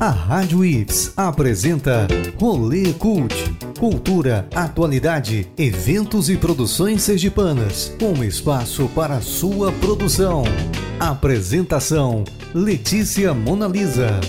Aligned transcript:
A 0.00 0.10
Rádio 0.10 0.64
Ips 0.64 1.12
apresenta 1.16 2.06
Rolê 2.40 2.92
Cult. 2.94 3.34
Cultura, 3.78 4.48
atualidade, 4.54 5.50
eventos 5.58 6.30
e 6.30 6.36
produções 6.36 7.02
sergipanas. 7.02 7.94
Um 8.00 8.22
espaço 8.22 8.88
para 8.94 9.20
sua 9.20 9.72
produção. 9.72 10.44
Apresentação: 11.00 12.24
Letícia 12.54 13.34
Monalisa. 13.34 14.20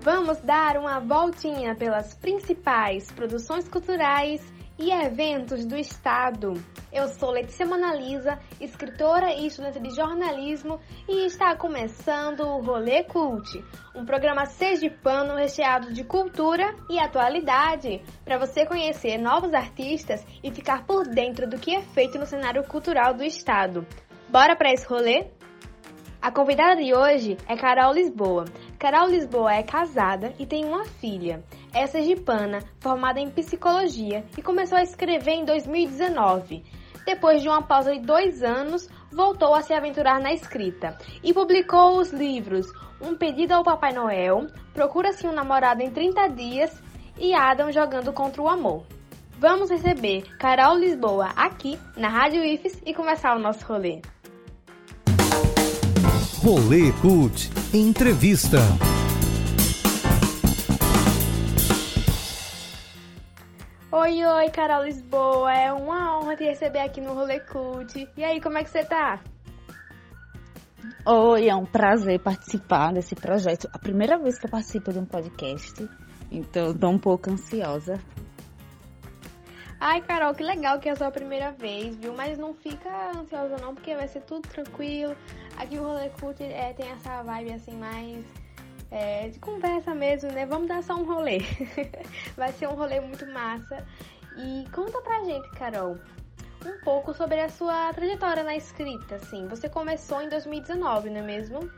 Vamos 0.00 0.38
dar 0.38 0.76
uma 0.78 0.98
voltinha 1.00 1.74
pelas 1.74 2.14
principais 2.14 3.12
produções 3.12 3.68
culturais 3.68 4.40
e 4.78 4.92
eventos 4.92 5.66
do 5.66 5.76
Estado. 5.76 6.54
Eu 6.92 7.08
sou 7.08 7.30
Letícia 7.30 7.66
Monalisa, 7.66 8.38
escritora 8.60 9.32
e 9.32 9.46
estudante 9.46 9.80
de 9.80 9.90
jornalismo 9.90 10.80
e 11.08 11.26
está 11.26 11.56
começando 11.56 12.40
o 12.40 12.62
Rolê 12.62 13.02
Cult, 13.02 13.62
um 13.94 14.04
programa 14.04 14.46
sergipano 14.46 15.34
recheado 15.34 15.92
de 15.92 16.04
cultura 16.04 16.74
e 16.88 16.98
atualidade 16.98 18.00
para 18.24 18.38
você 18.38 18.64
conhecer 18.64 19.18
novos 19.18 19.52
artistas 19.52 20.24
e 20.42 20.50
ficar 20.52 20.86
por 20.86 21.08
dentro 21.08 21.48
do 21.48 21.58
que 21.58 21.74
é 21.74 21.82
feito 21.82 22.18
no 22.18 22.26
cenário 22.26 22.62
cultural 22.64 23.12
do 23.14 23.24
Estado. 23.24 23.84
Bora 24.28 24.54
para 24.54 24.72
esse 24.72 24.86
rolê? 24.86 25.26
A 26.20 26.32
convidada 26.32 26.82
de 26.82 26.92
hoje 26.92 27.36
é 27.48 27.56
Carol 27.56 27.94
Lisboa. 27.94 28.44
Carol 28.76 29.08
Lisboa 29.08 29.54
é 29.54 29.62
casada 29.62 30.32
e 30.38 30.44
tem 30.44 30.64
uma 30.64 30.84
filha. 30.84 31.44
É 31.78 31.86
sergipana, 31.86 32.58
formada 32.80 33.20
em 33.20 33.30
psicologia 33.30 34.24
e 34.36 34.42
começou 34.42 34.76
a 34.76 34.82
escrever 34.82 35.30
em 35.30 35.44
2019. 35.44 36.64
Depois 37.06 37.40
de 37.40 37.48
uma 37.48 37.62
pausa 37.62 37.92
de 37.92 38.00
dois 38.00 38.42
anos, 38.42 38.88
voltou 39.12 39.54
a 39.54 39.62
se 39.62 39.72
aventurar 39.72 40.20
na 40.20 40.32
escrita 40.32 40.98
e 41.22 41.32
publicou 41.32 42.00
os 42.00 42.10
livros 42.10 42.66
Um 43.00 43.14
Pedido 43.16 43.52
ao 43.52 43.62
Papai 43.62 43.92
Noel, 43.92 44.48
Procura-se 44.74 45.24
um 45.24 45.32
Namorado 45.32 45.80
em 45.80 45.88
30 45.88 46.26
Dias 46.30 46.82
e 47.16 47.32
Adam 47.32 47.70
Jogando 47.70 48.12
Contra 48.12 48.42
o 48.42 48.48
Amor. 48.48 48.84
Vamos 49.38 49.70
receber 49.70 50.24
Carol 50.36 50.76
Lisboa 50.76 51.28
aqui 51.36 51.78
na 51.96 52.08
Rádio 52.08 52.44
IFES 52.44 52.82
e 52.84 52.92
começar 52.92 53.36
o 53.36 53.38
nosso 53.38 53.64
rolê. 53.64 54.02
Rolê 56.42 56.90
Cult 57.00 57.52
Entrevista. 57.72 58.58
Oi, 63.90 64.22
oi, 64.22 64.50
Carol 64.50 64.84
Lisboa. 64.84 65.50
É 65.50 65.72
uma 65.72 66.18
honra 66.18 66.36
te 66.36 66.44
receber 66.44 66.80
aqui 66.80 67.00
no 67.00 67.14
Rolê 67.14 67.40
Cult. 67.40 68.06
E 68.14 68.22
aí, 68.22 68.38
como 68.38 68.58
é 68.58 68.62
que 68.62 68.68
você 68.68 68.84
tá? 68.84 69.18
Oi, 71.06 71.48
é 71.48 71.56
um 71.56 71.64
prazer 71.64 72.20
participar 72.20 72.92
desse 72.92 73.14
projeto. 73.14 73.66
A 73.72 73.78
primeira 73.78 74.18
vez 74.18 74.38
que 74.38 74.44
eu 74.44 74.50
participo 74.50 74.92
de 74.92 74.98
um 74.98 75.06
podcast, 75.06 75.88
então 76.30 76.76
tô 76.76 76.88
um 76.90 76.98
pouco 76.98 77.30
ansiosa. 77.30 77.98
Ai, 79.80 80.02
Carol, 80.02 80.34
que 80.34 80.42
legal 80.42 80.78
que 80.78 80.90
é 80.90 80.92
a 80.92 80.96
sua 80.96 81.10
primeira 81.10 81.52
vez, 81.52 81.96
viu? 81.96 82.12
Mas 82.12 82.36
não 82.36 82.52
fica 82.52 82.90
ansiosa 83.16 83.56
não, 83.56 83.74
porque 83.74 83.96
vai 83.96 84.06
ser 84.06 84.20
tudo 84.20 84.46
tranquilo. 84.46 85.16
Aqui 85.56 85.78
o 85.78 85.82
Rolê 85.82 86.10
Cult 86.10 86.42
é, 86.42 86.74
tem 86.74 86.90
essa 86.90 87.22
vibe 87.22 87.54
assim 87.54 87.74
mais 87.78 88.22
é, 88.90 89.28
de 89.28 89.38
conversa 89.38 89.94
mesmo, 89.94 90.30
né? 90.32 90.46
Vamos 90.46 90.68
dar 90.68 90.82
só 90.82 90.94
um 90.94 91.04
rolê. 91.04 91.40
vai 92.36 92.52
ser 92.52 92.68
um 92.68 92.74
rolê 92.74 93.00
muito 93.00 93.26
massa. 93.26 93.84
E 94.36 94.68
conta 94.70 95.00
pra 95.02 95.24
gente, 95.24 95.50
Carol, 95.50 95.96
um 96.64 96.84
pouco 96.84 97.12
sobre 97.12 97.40
a 97.40 97.48
sua 97.48 97.92
trajetória 97.92 98.42
na 98.42 98.56
escrita, 98.56 99.16
assim. 99.16 99.46
Você 99.48 99.68
começou 99.68 100.22
em 100.22 100.28
2019, 100.28 101.10
não 101.10 101.20
é 101.20 101.22
mesmo? 101.22 101.70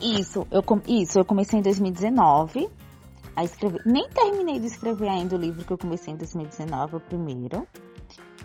Isso, 0.00 0.46
eu, 0.50 0.62
isso, 0.86 1.18
eu 1.18 1.24
comecei 1.24 1.58
em 1.58 1.62
2019 1.62 2.68
a 3.34 3.44
escrever. 3.44 3.82
Nem 3.84 4.08
terminei 4.08 4.58
de 4.58 4.66
escrever 4.66 5.08
ainda 5.08 5.36
o 5.36 5.38
livro 5.38 5.64
que 5.64 5.72
eu 5.72 5.78
comecei 5.78 6.14
em 6.14 6.16
2019, 6.16 6.96
o 6.96 7.00
primeiro. 7.00 7.66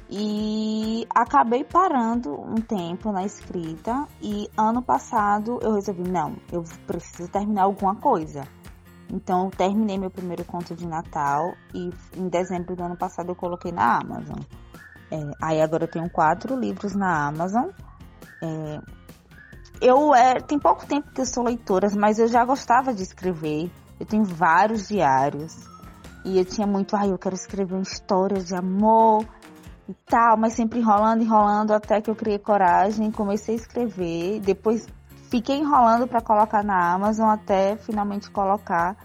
E 0.09 1.07
acabei 1.09 1.63
parando 1.63 2.33
um 2.33 2.55
tempo 2.55 3.13
na 3.13 3.23
escrita 3.23 4.05
e 4.21 4.49
ano 4.57 4.81
passado 4.81 5.57
eu 5.61 5.75
resolvi, 5.75 6.03
não, 6.03 6.35
eu 6.51 6.63
preciso 6.85 7.29
terminar 7.29 7.63
alguma 7.63 7.95
coisa. 7.95 8.43
Então 9.09 9.45
eu 9.45 9.51
terminei 9.51 9.97
meu 9.97 10.09
primeiro 10.09 10.43
conto 10.43 10.75
de 10.75 10.85
Natal 10.85 11.53
e 11.73 11.89
em 12.17 12.27
dezembro 12.27 12.75
do 12.75 12.83
ano 12.83 12.97
passado 12.97 13.29
eu 13.29 13.35
coloquei 13.35 13.71
na 13.71 13.99
Amazon. 13.99 14.39
É, 15.09 15.31
aí 15.41 15.61
agora 15.61 15.85
eu 15.85 15.91
tenho 15.91 16.09
quatro 16.09 16.59
livros 16.59 16.93
na 16.93 17.27
Amazon. 17.27 17.69
É, 18.41 18.81
eu 19.81 20.13
é, 20.13 20.41
tem 20.41 20.59
pouco 20.59 20.85
tempo 20.85 21.11
que 21.11 21.21
eu 21.21 21.25
sou 21.25 21.43
leitora, 21.43 21.87
mas 21.97 22.19
eu 22.19 22.27
já 22.27 22.43
gostava 22.43 22.93
de 22.93 23.03
escrever. 23.03 23.71
Eu 23.99 24.05
tenho 24.05 24.23
vários 24.23 24.89
diários. 24.89 25.55
E 26.23 26.37
eu 26.37 26.45
tinha 26.45 26.67
muito, 26.67 26.95
ai, 26.95 27.07
ah, 27.07 27.11
eu 27.11 27.17
quero 27.17 27.33
escrever 27.33 27.73
uma 27.73 27.81
história 27.81 28.43
de 28.43 28.53
amor 28.55 29.25
e 29.91 29.95
tal, 30.05 30.37
mas 30.37 30.53
sempre 30.53 30.79
enrolando, 30.79 31.21
enrolando, 31.21 31.71
até 31.71 32.01
que 32.01 32.09
eu 32.09 32.15
criei 32.15 32.39
coragem, 32.39 33.11
comecei 33.11 33.55
a 33.55 33.57
escrever. 33.57 34.39
Depois 34.39 34.87
fiquei 35.29 35.57
enrolando 35.57 36.07
para 36.07 36.21
colocar 36.21 36.63
na 36.63 36.93
Amazon 36.93 37.29
até 37.29 37.75
finalmente 37.77 38.31
colocar. 38.31 38.95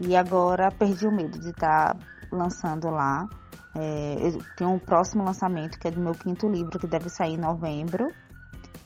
E 0.00 0.16
agora 0.16 0.70
perdi 0.70 1.06
o 1.06 1.12
medo 1.12 1.38
de 1.38 1.50
estar 1.50 1.94
tá 1.94 2.00
lançando 2.32 2.88
lá. 2.88 3.28
É, 3.76 4.16
eu 4.20 4.38
tenho 4.56 4.70
um 4.70 4.78
próximo 4.78 5.24
lançamento 5.24 5.78
que 5.78 5.88
é 5.88 5.90
do 5.90 6.00
meu 6.00 6.14
quinto 6.14 6.48
livro, 6.48 6.78
que 6.78 6.86
deve 6.86 7.08
sair 7.08 7.34
em 7.34 7.38
novembro. 7.38 8.08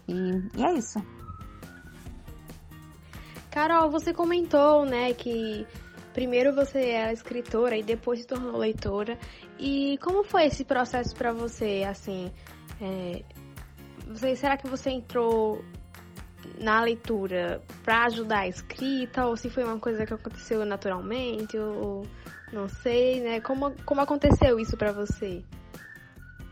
E, 0.09 0.15
e 0.57 0.65
é 0.65 0.73
isso. 0.73 1.01
Carol, 3.51 3.89
você 3.89 4.13
comentou, 4.13 4.85
né, 4.85 5.15
que 5.15 5.65
primeiro 6.15 6.55
você 6.55 6.91
era 6.91 7.13
escritora 7.13 7.77
e 7.77 7.83
depois 7.83 8.21
se 8.21 8.27
tornou 8.27 8.57
leitora. 8.57 9.19
E 9.59 9.99
como 9.99 10.25
foi 10.25 10.47
esse 10.47 10.65
processo 10.65 11.15
para 11.15 11.33
você, 11.33 11.85
assim? 11.87 12.33
É, 12.81 13.23
você, 14.07 14.35
será 14.37 14.57
que 14.57 14.67
você 14.67 14.91
entrou 14.91 15.63
na 16.59 16.81
leitura 16.81 17.61
para 17.83 18.05
ajudar 18.05 18.41
a 18.41 18.49
escrita 18.49 19.27
ou 19.27 19.37
se 19.37 19.51
foi 19.51 19.65
uma 19.65 19.79
coisa 19.79 20.07
que 20.07 20.15
aconteceu 20.15 20.65
naturalmente 20.65 21.59
ou 21.59 22.07
não 22.53 22.69
sei, 22.69 23.21
né? 23.21 23.41
Como, 23.41 23.75
como 23.85 24.01
aconteceu 24.01 24.59
isso 24.59 24.77
para 24.77 24.93
você? 24.93 25.45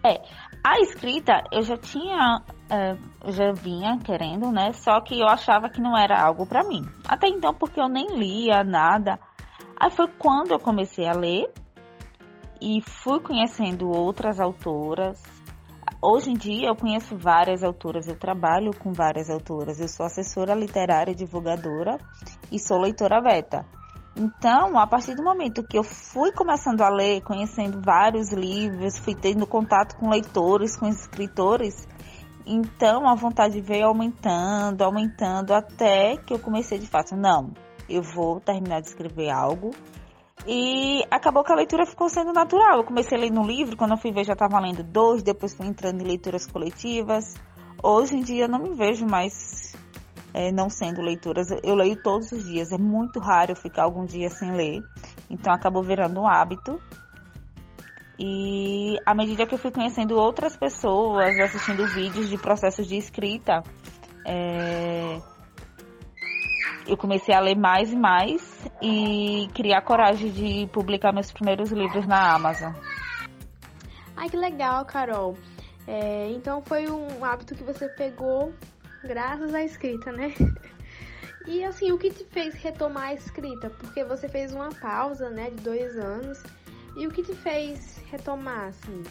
É, 0.05 0.21
a 0.65 0.81
escrita 0.81 1.45
eu 1.53 1.63
já 1.63 1.77
tinha, 1.77 2.43
é, 2.69 2.97
já 3.31 3.53
vinha 3.53 3.99
querendo, 4.05 4.51
né? 4.51 4.73
Só 4.73 5.01
que 5.01 5.21
eu 5.21 5.29
achava 5.29 5.69
que 5.69 5.81
não 5.81 5.97
era 5.97 6.21
algo 6.21 6.45
para 6.45 6.65
mim. 6.65 6.85
Até 7.07 7.29
então, 7.29 7.55
porque 7.55 7.81
eu 7.81 7.89
nem 7.89 8.19
lia 8.19 8.65
nada. 8.65 9.19
Aí 9.79 9.91
foi 9.91 10.09
quando 10.19 10.53
eu 10.53 10.59
comecei 10.59 11.07
a 11.07 11.13
ler 11.13 11.53
e 12.61 12.81
fui 12.81 13.21
conhecendo 13.21 13.89
outras 13.89 14.39
autoras. 14.39 15.21
Hoje 16.01 16.31
em 16.31 16.35
dia 16.35 16.69
eu 16.69 16.77
conheço 16.77 17.17
várias 17.17 17.63
autoras, 17.63 18.07
eu 18.07 18.17
trabalho 18.17 18.71
com 18.79 18.93
várias 18.93 19.29
autoras. 19.29 19.81
Eu 19.81 19.89
sou 19.89 20.07
assessora 20.07 20.55
literária 20.55 21.15
divulgadora 21.15 21.99
e 22.51 22.59
sou 22.59 22.79
leitora 22.79 23.21
beta. 23.21 23.67
Então, 24.15 24.79
a 24.79 24.87
partir 24.87 25.15
do 25.15 25.23
momento 25.23 25.67
que 25.67 25.79
eu 25.79 25.83
fui 25.83 26.33
começando 26.33 26.83
a 26.83 26.91
ler, 26.91 27.23
conhecendo 27.23 27.81
vários 27.81 28.31
livros, 28.31 28.99
fui 28.99 29.15
tendo 29.15 29.47
contato 29.47 29.97
com 29.97 30.11
leitores, 30.11 30.77
com 30.77 30.87
escritores, 30.87 31.89
então 32.45 33.09
a 33.09 33.15
vontade 33.15 33.61
veio 33.61 33.87
aumentando, 33.87 34.83
aumentando, 34.83 35.55
até 35.55 36.17
que 36.17 36.35
eu 36.35 36.39
comecei 36.39 36.79
de 36.79 36.87
fato, 36.87 37.17
não, 37.17 37.53
eu 37.89 38.03
vou 38.03 38.41
terminar 38.41 38.81
de 38.81 38.89
escrever 38.89 39.31
algo. 39.31 39.71
E 40.47 41.03
acabou 41.11 41.45
que 41.45 41.53
a 41.53 41.57
leitura 41.57 41.87
ficou 41.87 42.09
sendo 42.09 42.33
natural. 42.33 42.79
Eu 42.79 42.85
comecei 42.85 43.17
a 43.17 43.21
ler 43.21 43.31
no 43.31 43.43
livro, 43.43 43.77
quando 43.77 43.93
eu 43.93 43.97
fui 43.97 44.13
ver 44.13 44.25
já 44.25 44.33
estava 44.33 44.59
lendo 44.59 44.83
dois, 44.83 45.23
depois 45.23 45.55
fui 45.55 45.67
entrando 45.67 46.01
em 46.03 46.07
leituras 46.07 46.47
coletivas. 46.47 47.35
Hoje 47.83 48.17
em 48.17 48.23
dia 48.23 48.45
eu 48.45 48.49
não 48.49 48.59
me 48.59 48.75
vejo 48.75 49.07
mais 49.07 49.75
é, 50.35 50.51
não 50.51 50.69
sendo 50.69 51.01
leituras. 51.01 51.49
Eu 51.63 51.75
leio 51.75 52.01
todos 52.03 52.33
os 52.33 52.45
dias, 52.45 52.73
é 52.73 52.79
muito 52.79 53.21
raro 53.21 53.53
eu 53.53 53.57
ficar 53.57 53.85
algum 53.85 54.05
dia 54.05 54.31
sem 54.31 54.53
ler, 54.53 54.83
então 55.31 55.53
acabou 55.53 55.83
virando 55.83 56.21
um 56.21 56.27
hábito. 56.27 56.81
E 58.19 58.97
à 59.05 59.15
medida 59.15 59.47
que 59.47 59.55
eu 59.55 59.59
fui 59.59 59.71
conhecendo 59.71 60.17
outras 60.17 60.57
pessoas, 60.57 61.39
assistindo 61.41 61.87
vídeos 61.87 62.29
de 62.29 62.39
processos 62.39 62.87
de 62.87 62.97
escrita, 62.97 63.63
é, 64.27 65.21
eu 66.87 66.97
comecei 66.97 67.35
a 67.35 67.41
ler 67.41 67.57
mais 67.57 67.93
e 67.93 67.97
mais 67.97 68.69
e 68.81 69.49
criar 69.55 69.83
coragem 69.83 70.31
de 70.31 70.69
publicar 70.73 71.13
meus 71.13 71.31
primeiros 71.31 71.71
livros 71.71 72.07
na 72.07 72.35
Amazon. 72.35 72.73
Ai, 74.17 74.29
que 74.29 74.37
legal, 74.37 74.85
Carol. 74.85 75.37
É, 75.87 76.31
então 76.31 76.63
foi 76.63 76.89
um 76.89 77.25
hábito 77.25 77.55
que 77.55 77.65
você 77.65 77.89
pegou 77.89 78.53
graças 79.03 79.55
à 79.55 79.65
escrita, 79.65 80.13
né? 80.13 80.33
E 81.45 81.65
assim, 81.65 81.91
o 81.91 81.99
que 81.99 82.09
te 82.09 82.25
fez 82.25 82.55
retomar 82.55 83.09
a 83.09 83.15
escrita? 83.15 83.69
Porque 83.69 84.05
você 84.05 84.29
fez 84.29 84.53
uma 84.53 84.69
pausa, 84.69 85.29
né, 85.29 85.51
de 85.51 85.57
dois 85.57 85.97
anos. 85.99 86.41
E 86.97 87.05
o 87.07 87.11
que 87.11 87.23
te 87.23 87.35
fez 87.35 87.99
retomar, 88.11 88.69
assim? 88.69 89.03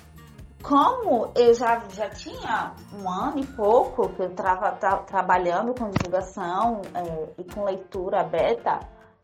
Como 0.61 1.31
eu 1.35 1.53
já, 1.55 1.81
já 1.89 2.09
tinha 2.09 2.73
um 2.93 3.09
ano 3.09 3.39
e 3.39 3.47
pouco 3.47 4.09
que 4.09 4.21
eu 4.21 4.29
estava 4.29 4.71
tra 4.73 4.97
trabalhando 4.97 5.73
com 5.73 5.89
divulgação 5.89 6.81
é, 6.93 7.41
e 7.41 7.43
com 7.43 7.63
leitura 7.63 8.23
beta, 8.23 8.79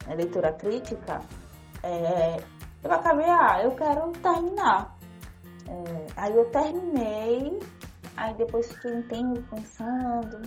né, 0.08 0.16
leitura 0.16 0.52
crítica, 0.54 1.22
é, 1.84 2.38
eu 2.84 2.92
acabei, 2.92 3.30
ah, 3.30 3.62
eu 3.64 3.72
quero 3.72 4.12
terminar. 4.14 4.98
É, 5.68 6.08
aí 6.16 6.36
eu 6.36 6.50
terminei, 6.50 7.60
aí 8.16 8.34
depois 8.34 8.72
fiquei 8.72 8.96
um 8.96 9.04
tempo 9.04 9.44
pensando, 9.52 10.42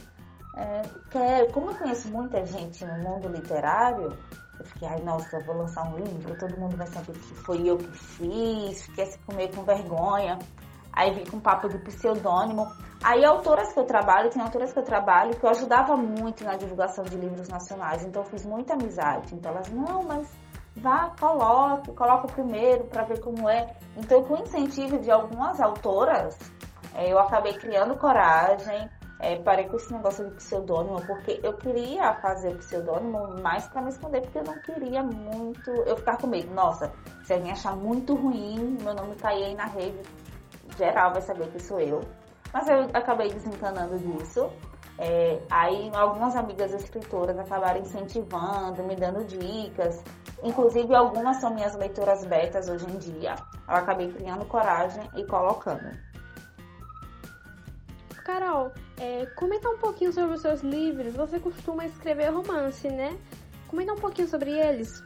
é, 0.57 0.83
quero, 1.11 1.53
como 1.53 1.71
eu 1.71 1.77
conheço 1.77 2.09
muita 2.09 2.45
gente 2.45 2.85
no 2.85 2.99
mundo 2.99 3.29
literário, 3.29 4.17
eu 4.59 4.65
fiquei, 4.65 4.89
ai 4.89 5.01
nossa, 5.03 5.37
eu 5.37 5.45
vou 5.47 5.57
lançar 5.57 5.85
um 5.91 5.97
livro, 5.97 6.37
todo 6.37 6.59
mundo 6.59 6.77
vai 6.77 6.87
saber 6.89 7.13
que 7.13 7.35
foi 7.37 7.69
eu 7.69 7.79
que 7.79 7.93
fiz, 7.93 8.87
quer 8.89 9.07
se 9.07 9.19
comer 9.21 9.55
com 9.55 9.63
vergonha. 9.63 10.39
Aí 11.01 11.15
vim 11.15 11.25
com 11.25 11.41
papo 11.41 11.67
de 11.67 11.79
pseudônimo. 11.79 12.71
Aí 13.03 13.25
autoras 13.25 13.73
que 13.73 13.81
eu 13.81 13.85
trabalho, 13.85 14.29
tem 14.29 14.43
autoras 14.43 14.71
que 14.71 14.79
eu 14.79 14.83
trabalho 14.83 15.35
que 15.35 15.43
eu 15.43 15.49
ajudava 15.49 15.97
muito 15.97 16.45
na 16.45 16.57
divulgação 16.57 17.03
de 17.05 17.17
livros 17.17 17.49
nacionais, 17.49 18.05
então 18.05 18.21
eu 18.23 18.29
fiz 18.29 18.45
muita 18.45 18.75
amizade. 18.75 19.35
Então 19.35 19.51
elas, 19.51 19.71
não, 19.71 20.03
mas 20.03 20.29
vá, 20.77 21.11
coloque, 21.19 21.91
coloca 21.93 22.29
primeiro 22.29 22.85
para 22.85 23.05
ver 23.05 23.19
como 23.21 23.49
é. 23.49 23.75
Então, 23.97 24.23
com 24.25 24.35
o 24.35 24.43
incentivo 24.43 24.99
de 24.99 25.11
algumas 25.11 25.59
autoras, 25.59 26.39
é, 26.95 27.11
eu 27.11 27.19
acabei 27.19 27.55
criando 27.55 27.97
coragem, 27.97 28.91
é, 29.21 29.37
parei 29.37 29.67
com 29.69 29.77
esse 29.77 29.91
negócio 29.91 30.29
de 30.29 30.35
pseudônimo, 30.37 31.01
porque 31.07 31.41
eu 31.43 31.55
queria 31.55 32.13
fazer 32.15 32.55
o 32.55 32.59
pseudônimo 32.59 33.41
mais 33.41 33.67
para 33.69 33.81
me 33.81 33.89
esconder, 33.89 34.21
porque 34.21 34.39
eu 34.39 34.45
não 34.45 34.59
queria 34.61 35.03
muito. 35.03 35.71
Eu 35.71 35.97
ficar 35.97 36.19
com 36.19 36.27
medo, 36.27 36.53
nossa, 36.53 36.93
se 37.25 37.33
alguém 37.33 37.53
achar 37.53 37.75
muito 37.75 38.15
ruim, 38.15 38.77
meu 38.83 38.95
nome 38.95 39.15
cair 39.17 39.45
aí 39.45 39.55
na 39.55 39.65
rede, 39.65 39.99
geral 40.81 41.13
vai 41.13 41.21
saber 41.21 41.49
que 41.49 41.61
sou 41.61 41.79
eu. 41.81 42.01
Mas 42.53 42.67
eu 42.69 42.89
acabei 42.95 43.29
desencanando 43.29 43.99
disso. 43.99 44.51
É, 44.99 45.41
aí 45.51 45.91
algumas 45.95 46.35
amigas 46.37 46.73
escritoras 46.75 47.39
acabaram 47.39 47.81
incentivando, 47.81 48.83
me 48.83 48.97
dando 48.97 49.25
dicas. 49.25 50.03
Inclusive 50.43 50.95
algumas 50.95 51.37
são 51.37 51.55
minhas 51.55 51.75
leitoras 51.77 52.25
betas 52.25 52.69
hoje 52.69 52.87
em 52.87 52.99
dia. 52.99 53.35
Eu 53.69 53.75
acabei 53.75 54.11
criando 54.13 54.45
coragem 54.47 55.03
e 55.17 55.25
colocando. 55.25 55.97
Carol, 58.25 58.73
é, 58.99 59.27
comenta 59.37 59.69
um 59.69 59.79
pouquinho 59.79 60.13
sobre 60.13 60.35
os 60.35 60.43
seus 60.43 60.61
livros. 60.61 61.15
Você 61.15 61.39
costuma 61.39 61.85
escrever 61.87 62.31
romance, 62.31 62.89
né? 62.89 63.17
Comenta 63.69 63.93
um 63.93 63.99
pouquinho 63.99 64.29
sobre 64.29 64.51
eles. 64.51 65.03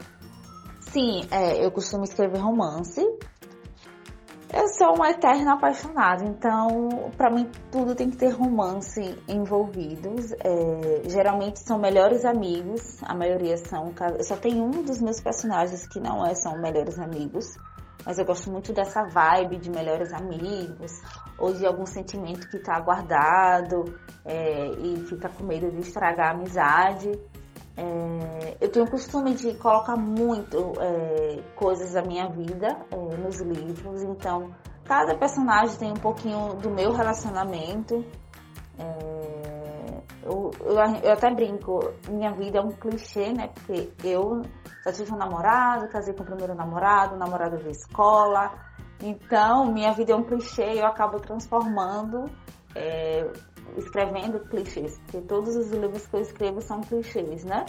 Sim, 0.81 1.23
é, 1.31 1.65
eu 1.65 1.70
costumo 1.70 2.05
escrever 2.05 2.38
romance. 2.38 3.00
Eu 4.56 4.69
sou 4.69 4.95
uma 4.95 5.11
eterna 5.11 5.55
apaixonada, 5.55 6.25
então 6.25 7.11
para 7.17 7.29
mim 7.29 7.51
tudo 7.73 7.93
tem 7.93 8.09
que 8.09 8.17
ter 8.17 8.29
romance 8.29 9.19
envolvidos. 9.27 10.31
É, 10.33 11.09
geralmente 11.09 11.59
são 11.59 11.77
melhores 11.77 12.25
amigos, 12.25 13.03
a 13.03 13.17
maioria 13.17 13.56
são. 13.56 13.93
Só 14.21 14.37
tem 14.37 14.62
um 14.62 14.71
dos 14.85 15.03
meus 15.03 15.21
personagens 15.21 15.89
que 15.89 15.99
não 15.99 16.25
é, 16.25 16.37
são 16.37 16.56
melhores 16.61 17.01
amigos, 17.01 17.47
mas 18.06 18.17
eu 18.17 18.25
gosto 18.25 18.49
muito 18.49 18.73
dessa 18.73 19.03
vibe 19.03 19.56
de 19.56 19.71
melhores 19.71 20.12
amigos, 20.12 20.93
ou 21.37 21.53
de 21.53 21.67
algum 21.67 21.85
sentimento 21.85 22.49
que 22.49 22.59
está 22.59 22.79
guardado 22.79 23.93
é, 24.25 24.69
e 24.69 25.05
fica 25.09 25.29
com 25.31 25.43
medo 25.43 25.69
de 25.73 25.81
estragar 25.81 26.29
a 26.29 26.31
amizade. 26.31 27.11
É, 27.76 28.56
eu 28.61 28.71
tenho 28.71 28.85
o 28.87 28.91
costume 28.91 29.35
de 29.35 29.55
colocar 29.55 29.97
muito 29.97 30.73
é, 30.81 31.43
coisas 31.56 31.93
da 31.93 32.03
minha 32.03 32.29
vida 32.29 32.69
é, 32.91 33.17
nos 33.17 33.41
livros, 33.41 34.03
então 34.03 34.55
cada 34.85 35.17
personagem 35.17 35.76
tem 35.79 35.91
um 35.91 35.97
pouquinho 35.97 36.55
do 36.55 36.71
meu 36.71 36.93
relacionamento. 36.93 38.05
É, 38.79 40.03
eu, 40.23 40.50
eu, 40.61 40.76
eu, 41.03 41.12
até 41.12 41.35
brinco, 41.35 41.93
minha 42.09 42.32
vida 42.32 42.59
é 42.59 42.62
um 42.62 42.71
clichê, 42.71 43.32
né? 43.32 43.49
Porque 43.49 43.91
eu 44.03 44.43
já 44.85 44.93
tive 44.93 45.12
um 45.12 45.17
namorado, 45.17 45.88
casei 45.88 46.15
com 46.15 46.23
o 46.23 46.27
primeiro 46.27 46.55
namorado, 46.55 47.17
namorado 47.17 47.56
de 47.59 47.70
escola. 47.70 48.53
Então, 49.03 49.73
minha 49.73 49.93
vida 49.93 50.12
é 50.12 50.17
um 50.17 50.23
clichê 50.23 50.75
e 50.75 50.79
eu 50.79 50.87
acabo 50.87 51.19
transformando 51.19 52.25
é, 52.75 53.31
escrevendo 53.76 54.41
clichês, 54.49 54.99
porque 55.00 55.21
todos 55.23 55.56
os 55.56 55.71
livros 55.71 56.06
que 56.06 56.17
eu 56.17 56.21
escrevo 56.21 56.61
são 56.61 56.81
clichês, 56.81 57.44
né? 57.44 57.65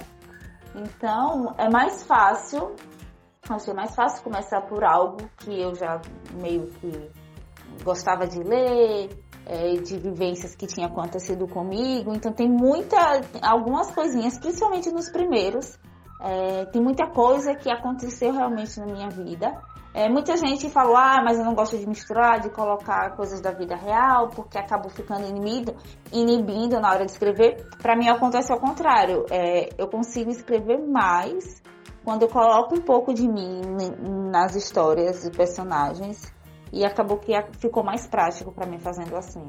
Então, 0.75 1.53
é 1.57 1.69
mais 1.69 2.03
fácil, 2.03 2.75
que 3.41 3.71
é 3.71 3.73
mais 3.73 3.95
fácil 3.95 4.23
começar 4.23 4.61
por 4.61 4.83
algo 4.83 5.17
que 5.37 5.61
eu 5.61 5.73
já 5.75 6.01
meio 6.33 6.67
que 6.67 7.11
gostava 7.83 8.27
de 8.27 8.39
ler, 8.39 9.09
é, 9.45 9.73
de 9.75 9.97
vivências 9.97 10.55
que 10.55 10.67
tinha 10.67 10.87
acontecido 10.87 11.47
comigo. 11.47 12.13
Então, 12.13 12.33
tem 12.33 12.49
muita, 12.49 12.97
algumas 13.41 13.91
coisinhas, 13.91 14.37
principalmente 14.37 14.91
nos 14.91 15.09
primeiros, 15.09 15.79
é, 16.21 16.65
tem 16.65 16.81
muita 16.81 17.07
coisa 17.07 17.55
que 17.55 17.69
aconteceu 17.69 18.33
realmente 18.33 18.79
na 18.79 18.85
minha 18.85 19.09
vida 19.09 19.61
é, 19.95 20.09
muita 20.09 20.35
gente 20.35 20.69
falou, 20.69 20.97
ah, 20.97 21.21
mas 21.23 21.39
eu 21.39 21.45
não 21.45 21.55
gosto 21.55 21.77
de 21.77 21.87
misturar, 21.87 22.41
de 22.41 22.49
colocar 22.49 23.15
coisas 23.15 23.39
da 23.39 23.51
vida 23.51 23.77
real, 23.77 24.27
porque 24.27 24.57
acabo 24.57 24.89
ficando 24.89 25.25
inibido, 25.25 25.73
inibindo 26.11 26.81
na 26.81 26.91
hora 26.91 27.05
de 27.05 27.11
escrever. 27.13 27.65
Para 27.81 27.95
mim 27.95 28.09
acontece 28.09 28.51
ao 28.51 28.59
contrário. 28.59 29.25
É, 29.31 29.69
eu 29.77 29.87
consigo 29.87 30.29
escrever 30.29 30.85
mais 30.85 31.63
quando 32.03 32.23
eu 32.23 32.27
coloco 32.27 32.75
um 32.75 32.81
pouco 32.81 33.13
de 33.13 33.25
mim 33.25 33.61
nas 34.29 34.53
histórias 34.53 35.25
e 35.25 35.31
personagens. 35.31 36.29
E 36.73 36.83
acabou 36.83 37.17
que 37.17 37.31
ficou 37.57 37.81
mais 37.81 38.05
prático 38.05 38.51
para 38.51 38.67
mim 38.67 38.79
fazendo 38.79 39.15
assim. 39.15 39.47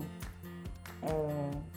É, 1.03 1.76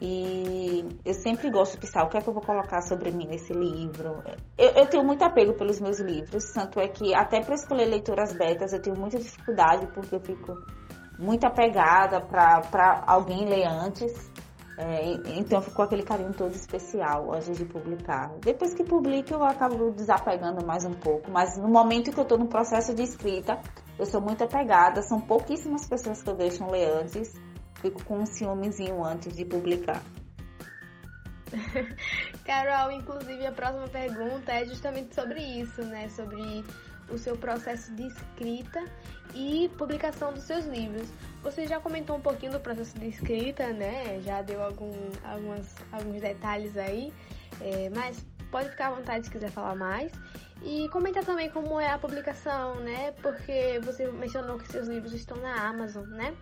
e 0.00 0.98
eu 1.04 1.12
sempre 1.12 1.50
gosto 1.50 1.72
de 1.72 1.80
pensar 1.80 2.04
o 2.04 2.08
que 2.08 2.16
é 2.16 2.22
que 2.22 2.28
eu 2.28 2.32
vou 2.32 2.42
colocar 2.42 2.80
sobre 2.80 3.10
mim 3.10 3.26
nesse 3.26 3.52
livro. 3.52 4.22
Eu, 4.56 4.70
eu 4.70 4.86
tenho 4.86 5.04
muito 5.04 5.22
apego 5.22 5.52
pelos 5.52 5.78
meus 5.78 6.00
livros, 6.00 6.44
tanto 6.54 6.80
é 6.80 6.88
que 6.88 7.14
até 7.14 7.40
para 7.42 7.54
escolher 7.54 7.84
leituras 7.84 8.32
betas 8.32 8.72
eu 8.72 8.80
tenho 8.80 8.96
muita 8.96 9.18
dificuldade 9.18 9.86
porque 9.88 10.14
eu 10.14 10.20
fico 10.20 10.56
muito 11.18 11.44
apegada 11.44 12.20
para 12.22 13.04
alguém 13.06 13.46
ler 13.46 13.66
antes. 13.66 14.30
É, 14.78 15.12
então 15.36 15.60
ficou 15.60 15.84
aquele 15.84 16.02
carinho 16.02 16.32
todo 16.32 16.54
especial 16.54 17.34
antes 17.34 17.58
de 17.58 17.66
publicar. 17.66 18.32
Depois 18.40 18.72
que 18.72 18.82
publico 18.82 19.34
eu 19.34 19.44
acabo 19.44 19.90
desapegando 19.90 20.64
mais 20.64 20.86
um 20.86 20.94
pouco, 20.94 21.30
mas 21.30 21.58
no 21.58 21.68
momento 21.68 22.10
que 22.10 22.18
eu 22.18 22.22
estou 22.22 22.38
no 22.38 22.46
processo 22.46 22.94
de 22.94 23.02
escrita, 23.02 23.60
eu 23.98 24.06
sou 24.06 24.22
muito 24.22 24.42
apegada, 24.42 25.02
são 25.02 25.20
pouquíssimas 25.20 25.86
pessoas 25.86 26.22
que 26.22 26.30
eu 26.30 26.34
deixo 26.34 26.64
ler 26.64 26.88
antes 27.02 27.38
fico 27.80 28.04
com 28.04 28.20
um 28.20 28.26
ciúmezinho 28.26 29.04
antes 29.04 29.36
de 29.36 29.44
publicar. 29.44 30.02
Carol, 32.44 32.92
inclusive 32.92 33.46
a 33.46 33.52
próxima 33.52 33.88
pergunta 33.88 34.52
é 34.52 34.64
justamente 34.64 35.14
sobre 35.14 35.40
isso, 35.40 35.82
né? 35.84 36.08
Sobre 36.08 36.64
o 37.08 37.18
seu 37.18 37.36
processo 37.36 37.92
de 37.94 38.06
escrita 38.06 38.84
e 39.34 39.68
publicação 39.76 40.32
dos 40.32 40.44
seus 40.44 40.64
livros. 40.66 41.08
Você 41.42 41.66
já 41.66 41.80
comentou 41.80 42.16
um 42.16 42.20
pouquinho 42.20 42.52
do 42.52 42.60
processo 42.60 42.98
de 42.98 43.08
escrita, 43.08 43.72
né? 43.72 44.20
Já 44.22 44.42
deu 44.42 44.62
algum, 44.62 44.92
algumas, 45.24 45.74
alguns 45.90 46.20
detalhes 46.20 46.76
aí, 46.76 47.12
é, 47.60 47.90
mas 47.90 48.24
pode 48.50 48.70
ficar 48.70 48.88
à 48.88 48.90
vontade 48.90 49.26
se 49.26 49.30
quiser 49.30 49.50
falar 49.50 49.74
mais. 49.74 50.12
E 50.62 50.88
comenta 50.90 51.22
também 51.22 51.48
como 51.48 51.80
é 51.80 51.90
a 51.90 51.98
publicação, 51.98 52.76
né? 52.76 53.12
Porque 53.22 53.80
você 53.82 54.06
mencionou 54.10 54.58
que 54.58 54.70
seus 54.70 54.88
livros 54.88 55.12
estão 55.14 55.36
na 55.38 55.68
Amazon, 55.68 56.06
né? 56.08 56.34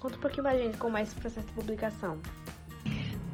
Conta 0.00 0.16
um 0.16 0.20
pouquinho 0.20 0.42
pra 0.42 0.56
gente 0.56 0.76
como 0.78 0.96
é 0.96 1.02
esse 1.02 1.14
processo 1.14 1.46
de 1.46 1.52
publicação. 1.52 2.18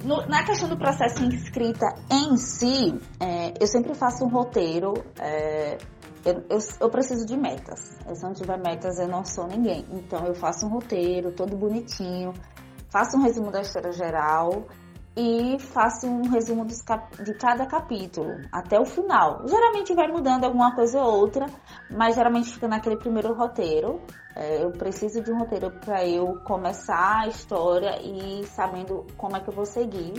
No, 0.04 0.26
na 0.26 0.44
questão 0.44 0.68
do 0.68 0.76
processo 0.76 1.26
de 1.28 1.36
escrita 1.36 1.86
em 2.10 2.36
si, 2.36 2.98
é, 3.20 3.54
eu 3.60 3.66
sempre 3.66 3.94
faço 3.94 4.24
um 4.24 4.28
roteiro. 4.28 4.94
É, 5.20 5.78
eu, 6.24 6.44
eu, 6.50 6.58
eu, 6.80 6.90
preciso 6.90 7.24
de 7.24 7.36
metas. 7.36 7.96
Se 8.12 8.22
não 8.22 8.32
tiver 8.32 8.58
metas, 8.58 8.98
eu 8.98 9.08
não 9.08 9.24
sou 9.24 9.46
ninguém. 9.46 9.86
Então, 9.92 10.26
eu 10.26 10.34
faço 10.34 10.66
um 10.66 10.70
roteiro 10.70 11.32
todo 11.32 11.56
bonitinho, 11.56 12.32
faço 12.90 13.16
um 13.16 13.22
resumo 13.22 13.50
da 13.50 13.60
história 13.60 13.92
geral 13.92 14.66
e 15.16 15.58
faço 15.58 16.06
um 16.06 16.28
resumo 16.30 16.64
de 16.64 17.34
cada 17.34 17.66
capítulo 17.66 18.40
até 18.50 18.80
o 18.80 18.84
final. 18.84 19.46
Geralmente 19.46 19.94
vai 19.94 20.08
mudando 20.08 20.44
alguma 20.44 20.74
coisa 20.74 21.00
ou 21.00 21.20
outra, 21.20 21.46
mas 21.90 22.14
geralmente 22.14 22.52
fica 22.52 22.66
naquele 22.66 22.96
primeiro 22.96 23.34
roteiro. 23.34 24.00
É, 24.34 24.64
eu 24.64 24.70
preciso 24.72 25.22
de 25.22 25.30
um 25.30 25.38
roteiro 25.38 25.70
para 25.84 26.06
eu 26.06 26.40
começar 26.44 27.24
a 27.24 27.28
história 27.28 28.00
e 28.00 28.44
sabendo 28.46 29.06
como 29.18 29.36
é 29.36 29.40
que 29.40 29.50
eu 29.50 29.54
vou 29.54 29.66
seguir. 29.66 30.14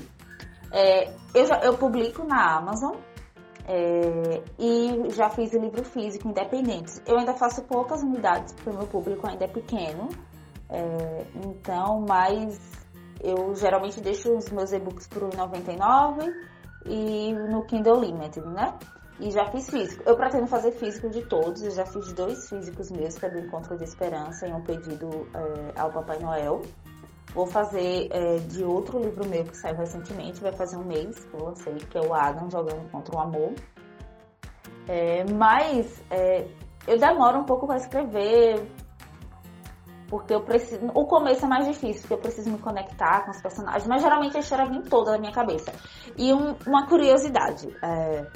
É, 0.72 1.12
eu, 1.34 1.46
já, 1.48 1.60
eu 1.62 1.76
publico 1.78 2.24
na 2.24 2.58
Amazon 2.58 2.96
é, 3.68 4.44
e 4.60 5.10
já 5.10 5.30
fiz 5.30 5.54
o 5.54 5.58
livro 5.60 5.84
físico 5.84 6.28
independente. 6.28 7.02
Eu 7.08 7.18
ainda 7.18 7.34
faço 7.34 7.64
poucas 7.64 8.04
unidades 8.04 8.54
porque 8.54 8.70
o 8.70 8.74
meu 8.74 8.88
público 8.88 9.28
ainda 9.28 9.46
é 9.46 9.48
pequeno. 9.48 10.10
É, 10.70 11.26
então, 11.36 12.06
mas 12.08 12.83
eu 13.24 13.56
geralmente 13.56 14.02
deixo 14.02 14.36
os 14.36 14.50
meus 14.50 14.74
e-books 14.74 15.08
por 15.08 15.24
R$1,99 15.24 16.30
e 16.86 17.34
no 17.34 17.64
Kindle 17.66 18.02
Limited, 18.02 18.46
né? 18.48 18.78
E 19.20 19.32
já 19.32 19.46
fiz 19.52 19.70
físico. 19.70 20.04
Eu 20.06 20.18
pretendo 20.18 20.48
fazer 20.48 20.72
físico 20.72 21.10
de 21.10 21.22
todos. 21.28 21.64
Eu 21.64 21.72
já 21.72 21.86
fiz 21.86 22.12
dois 22.14 22.50
físicos 22.50 22.92
meus, 22.92 23.18
que 23.18 23.26
é 23.26 23.30
do 23.30 23.40
Encontro 23.40 23.78
de 23.78 23.84
Esperança, 23.86 24.48
em 24.48 24.54
um 24.54 24.62
pedido 24.62 25.28
é, 25.34 25.80
ao 25.80 25.92
Papai 25.92 26.20
Noel. 26.20 26.62
Vou 27.34 27.46
fazer 27.46 28.10
é, 28.12 28.38
de 28.40 28.64
outro 28.64 29.00
livro 29.00 29.26
meu 29.28 29.46
que 29.46 29.56
saiu 29.56 29.78
recentemente, 29.78 30.42
vai 30.42 30.52
fazer 30.52 30.76
um 30.76 30.84
mês 30.84 31.24
que 31.26 31.34
eu 31.34 31.46
lancei, 31.46 31.76
que 31.76 31.98
é 31.98 32.02
o 32.02 32.14
Adam 32.14 32.50
jogando 32.50 32.92
contra 32.92 33.16
o 33.16 33.20
amor. 33.20 33.54
É, 34.88 35.24
mas 35.32 36.04
eu 36.86 37.00
demoro 37.00 37.40
um 37.40 37.46
pouco 37.46 37.66
para 37.66 37.78
escrever, 37.78 38.68
porque 40.14 40.32
eu 40.32 40.42
preciso. 40.42 40.86
O 40.94 41.08
começo 41.08 41.44
é 41.44 41.48
mais 41.48 41.66
difícil, 41.66 42.02
porque 42.02 42.14
eu 42.14 42.20
preciso 42.20 42.52
me 42.52 42.60
conectar 42.60 43.26
com 43.26 43.32
os 43.32 43.42
personagens, 43.42 43.88
mas 43.88 44.00
geralmente 44.00 44.38
a 44.38 44.42
história 44.42 44.68
vem 44.68 44.84
toda 44.84 45.14
na 45.14 45.18
minha 45.18 45.32
cabeça. 45.32 45.74
E 46.16 46.32
um, 46.32 46.56
uma 46.68 46.86
curiosidade: 46.86 47.76
é, 47.84 48.28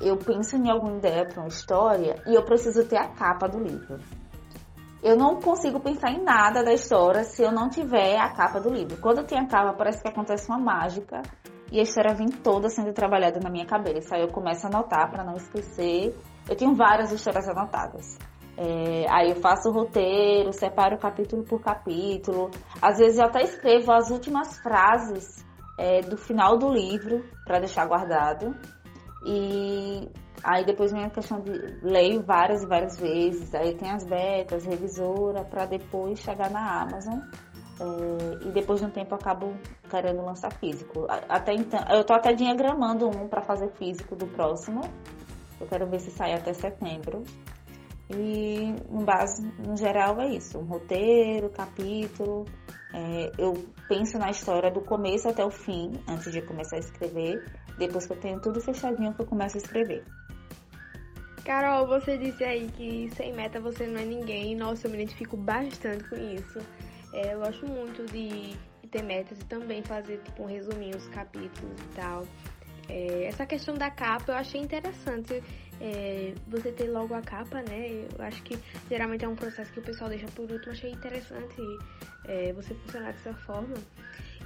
eu 0.00 0.16
penso 0.16 0.56
em 0.56 0.70
alguma 0.70 0.96
ideia 0.96 1.26
para 1.26 1.42
uma 1.42 1.48
história 1.48 2.22
e 2.26 2.34
eu 2.34 2.42
preciso 2.46 2.88
ter 2.88 2.96
a 2.96 3.08
capa 3.08 3.46
do 3.46 3.58
livro. 3.58 3.98
Eu 5.02 5.14
não 5.14 5.38
consigo 5.38 5.80
pensar 5.80 6.12
em 6.12 6.22
nada 6.22 6.64
da 6.64 6.72
história 6.72 7.24
se 7.24 7.42
eu 7.42 7.52
não 7.52 7.68
tiver 7.68 8.16
a 8.16 8.30
capa 8.30 8.58
do 8.58 8.70
livro. 8.70 8.96
Quando 8.96 9.18
eu 9.18 9.24
tenho 9.24 9.42
a 9.42 9.46
capa, 9.46 9.74
parece 9.74 10.00
que 10.00 10.08
acontece 10.08 10.48
uma 10.48 10.58
mágica 10.58 11.20
e 11.70 11.78
a 11.78 11.82
história 11.82 12.14
vem 12.14 12.28
toda 12.28 12.70
sendo 12.70 12.94
trabalhada 12.94 13.38
na 13.38 13.50
minha 13.50 13.66
cabeça. 13.66 14.14
Aí 14.14 14.22
eu 14.22 14.28
começo 14.28 14.66
a 14.66 14.70
anotar 14.70 15.10
para 15.10 15.22
não 15.22 15.34
esquecer. 15.34 16.18
Eu 16.48 16.56
tenho 16.56 16.74
várias 16.74 17.12
histórias 17.12 17.46
anotadas. 17.46 18.16
É, 18.64 19.06
aí 19.10 19.30
eu 19.30 19.36
faço 19.36 19.70
o 19.70 19.72
roteiro, 19.72 20.52
separo 20.52 20.96
capítulo 20.96 21.42
por 21.42 21.60
capítulo. 21.60 22.48
Às 22.80 22.98
vezes 22.98 23.18
eu 23.18 23.24
até 23.24 23.42
escrevo 23.42 23.90
as 23.90 24.08
últimas 24.08 24.56
frases 24.60 25.44
é, 25.76 26.00
do 26.02 26.16
final 26.16 26.56
do 26.56 26.72
livro 26.72 27.24
para 27.44 27.58
deixar 27.58 27.84
guardado. 27.86 28.54
E 29.26 30.08
aí 30.44 30.64
depois 30.64 30.92
vem 30.92 31.04
a 31.04 31.10
questão 31.10 31.40
de 31.40 31.50
leio 31.82 32.22
várias 32.22 32.62
e 32.62 32.66
várias 32.66 32.96
vezes. 33.00 33.52
Aí 33.52 33.74
tem 33.74 33.90
as 33.90 34.04
betas, 34.04 34.64
revisora, 34.64 35.42
para 35.42 35.66
depois 35.66 36.20
chegar 36.20 36.48
na 36.48 36.82
Amazon. 36.82 37.18
É, 37.80 38.46
e 38.46 38.52
depois 38.52 38.78
de 38.78 38.86
um 38.86 38.90
tempo 38.90 39.12
eu 39.12 39.18
acabo 39.18 39.56
querendo 39.90 40.24
lançar 40.24 40.52
físico. 40.52 41.04
Até 41.28 41.52
então, 41.52 41.80
eu 41.90 42.04
tô 42.04 42.12
até 42.12 42.32
diagramando 42.32 43.08
um 43.08 43.26
para 43.26 43.42
fazer 43.42 43.70
físico 43.70 44.14
do 44.14 44.28
próximo. 44.28 44.82
Eu 45.60 45.66
quero 45.66 45.84
ver 45.88 45.98
se 45.98 46.12
sai 46.12 46.32
até 46.32 46.52
setembro. 46.52 47.24
E 48.14 48.74
no 48.90 49.04
base, 49.04 49.42
no 49.58 49.76
geral, 49.76 50.20
é 50.20 50.28
isso. 50.28 50.58
Um 50.58 50.64
roteiro, 50.64 51.50
capítulo. 51.50 52.44
É, 52.94 53.32
eu 53.38 53.54
penso 53.88 54.18
na 54.18 54.30
história 54.30 54.70
do 54.70 54.80
começo 54.82 55.28
até 55.28 55.44
o 55.44 55.50
fim, 55.50 55.92
antes 56.08 56.30
de 56.30 56.42
começar 56.42 56.76
a 56.76 56.80
escrever. 56.80 57.44
Depois 57.78 58.06
que 58.06 58.12
eu 58.12 58.20
tenho 58.20 58.40
tudo 58.40 58.60
fechadinho, 58.60 59.14
que 59.14 59.22
eu 59.22 59.26
começo 59.26 59.56
a 59.56 59.60
escrever. 59.60 60.04
Carol, 61.44 61.86
você 61.86 62.16
disse 62.16 62.44
aí 62.44 62.68
que 62.76 63.10
sem 63.16 63.32
meta 63.32 63.60
você 63.60 63.86
não 63.86 64.00
é 64.00 64.04
ninguém. 64.04 64.54
Nossa, 64.54 64.86
eu 64.86 64.90
me 64.90 64.98
identifico 64.98 65.36
bastante 65.36 66.04
com 66.08 66.16
isso. 66.16 66.60
É, 67.12 67.34
eu 67.34 67.40
gosto 67.40 67.66
muito 67.66 68.04
de, 68.06 68.56
ter 68.92 69.02
metas 69.02 69.40
e 69.40 69.44
também 69.46 69.82
fazer 69.82 70.18
tipo, 70.18 70.42
um 70.42 70.46
resuminho, 70.46 70.96
os 70.96 71.08
capítulos 71.08 71.80
e 71.80 71.96
tal. 71.96 72.24
É, 72.88 73.24
essa 73.24 73.46
questão 73.46 73.74
da 73.74 73.90
capa 73.90 74.32
eu 74.32 74.36
achei 74.36 74.60
interessante 74.60 75.42
é, 75.82 76.32
você 76.46 76.70
ter 76.70 76.88
logo 76.88 77.12
a 77.12 77.20
capa, 77.20 77.60
né? 77.62 78.06
Eu 78.16 78.24
acho 78.24 78.40
que 78.44 78.56
geralmente 78.88 79.24
é 79.24 79.28
um 79.28 79.34
processo 79.34 79.72
que 79.72 79.80
o 79.80 79.82
pessoal 79.82 80.08
deixa 80.08 80.26
por 80.28 80.48
último. 80.48 80.70
Achei 80.70 80.92
interessante 80.92 81.60
é, 82.24 82.52
você 82.52 82.72
funcionar 82.72 83.12
dessa 83.12 83.34
forma. 83.34 83.74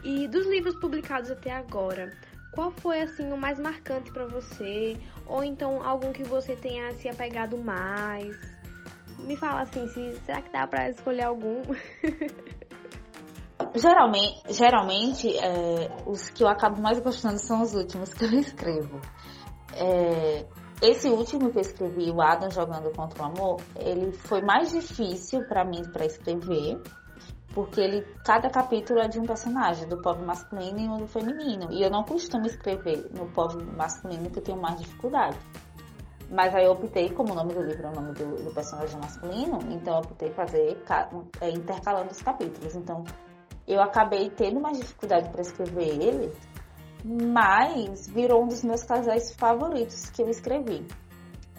E 0.03 0.27
dos 0.29 0.47
livros 0.47 0.75
publicados 0.77 1.31
até 1.31 1.53
agora, 1.53 2.11
qual 2.53 2.71
foi 2.71 3.03
assim 3.03 3.31
o 3.33 3.37
mais 3.37 3.59
marcante 3.59 4.11
para 4.11 4.27
você? 4.27 4.97
Ou 5.27 5.45
então 5.45 5.87
algum 5.87 6.11
que 6.11 6.25
você 6.25 6.57
tenha 6.57 6.91
se 6.95 7.07
apegado 7.07 7.59
mais? 7.59 8.35
Me 9.19 9.37
fala 9.37 9.61
assim, 9.63 9.87
se, 9.89 10.19
será 10.25 10.41
que 10.41 10.51
dá 10.51 10.67
para 10.67 10.89
escolher 10.89 11.25
algum? 11.25 11.63
Geralmente, 13.75 14.55
geralmente 14.55 15.37
é, 15.37 15.91
os 16.07 16.31
que 16.31 16.43
eu 16.43 16.49
acabo 16.49 16.81
mais 16.81 16.99
gostando 16.99 17.39
são 17.39 17.61
os 17.61 17.75
últimos 17.75 18.15
que 18.15 18.25
eu 18.25 18.33
escrevo. 18.41 19.01
É, 19.75 20.47
esse 20.81 21.09
último 21.09 21.51
que 21.51 21.59
eu 21.59 21.63
escrevi, 21.63 22.11
o 22.11 22.21
Adam 22.21 22.51
jogando 22.51 22.91
contra 22.95 23.23
o 23.23 23.27
amor, 23.27 23.61
ele 23.77 24.13
foi 24.13 24.43
mais 24.43 24.71
difícil 24.71 25.45
para 25.45 25.65
mim 25.65 25.83
para 25.91 26.05
escrever, 26.05 26.81
porque 27.55 27.81
ele 27.81 28.03
cada 28.25 28.51
capítulo 28.51 29.01
é 29.01 29.09
de 29.09 29.19
um 29.19 29.25
personagem, 29.25 29.89
do 29.89 30.01
povo 30.03 30.25
masculino 30.25 30.79
e 30.79 30.89
um 30.89 30.99
do 30.99 31.07
feminino. 31.07 31.73
E 31.73 31.83
eu 31.83 31.91
não 31.91 32.05
costumo 32.05 32.47
escrever 32.47 33.11
no 33.15 33.27
povo 33.29 33.59
masculino 33.75 34.29
que 34.31 34.39
eu 34.39 34.43
tenho 34.43 34.61
mais 34.61 34.79
dificuldade. 34.79 35.39
Mas 36.29 36.55
aí 36.55 36.65
eu 36.65 36.73
optei, 36.73 37.09
como 37.11 37.33
o 37.33 37.37
nome 37.37 37.55
do 37.55 37.63
livro 37.63 37.87
é 37.87 37.91
o 37.91 37.95
nome 37.95 38.13
do, 38.13 38.45
do 38.45 38.53
personagem 38.53 38.99
masculino, 39.01 39.59
então 39.71 39.95
eu 39.95 40.01
optei 40.01 40.31
fazer 40.33 40.77
é, 41.41 41.51
intercalando 41.51 42.11
os 42.11 42.21
capítulos. 42.21 42.75
Então 42.75 43.05
eu 43.67 43.81
acabei 43.81 44.29
tendo 44.31 44.61
mais 44.61 44.77
dificuldade 44.79 45.31
para 45.31 45.41
escrever 45.41 46.03
ele, 46.03 46.33
mas 47.07 48.09
virou 48.09 48.43
um 48.43 48.49
dos 48.49 48.65
meus 48.65 48.83
casais 48.83 49.33
favoritos 49.37 50.11
que 50.11 50.23
eu 50.23 50.29
escrevi, 50.29 50.85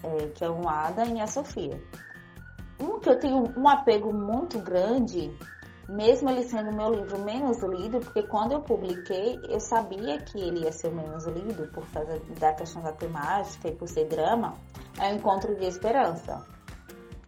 é, 0.02 0.26
que 0.28 0.44
é 0.44 0.50
o 0.50 0.68
Adam 0.68 1.16
e 1.16 1.20
a 1.20 1.26
Sofia. 1.26 1.82
Um 2.78 3.00
que 3.00 3.08
eu 3.08 3.18
tenho 3.18 3.44
um 3.56 3.66
apego 3.66 4.12
muito 4.12 4.58
grande, 4.58 5.34
mesmo 5.88 6.28
ele 6.28 6.44
sendo 6.44 6.70
meu 6.70 6.92
livro 6.92 7.18
menos 7.20 7.62
lido, 7.62 7.98
porque 7.98 8.22
quando 8.24 8.52
eu 8.52 8.60
publiquei, 8.60 9.40
eu 9.48 9.58
sabia 9.58 10.18
que 10.18 10.38
ele 10.38 10.64
ia 10.64 10.70
ser 10.70 10.88
o 10.88 10.94
menos 10.94 11.24
lido, 11.24 11.66
por 11.72 11.84
causa 11.92 12.20
da 12.38 12.52
questão 12.52 12.82
da 12.82 12.92
temática 12.92 13.68
e 13.68 13.72
por 13.72 13.88
ser 13.88 14.04
drama, 14.04 14.52
é 15.00 15.10
o 15.10 15.16
Encontro 15.16 15.56
de 15.56 15.64
Esperança. 15.64 16.44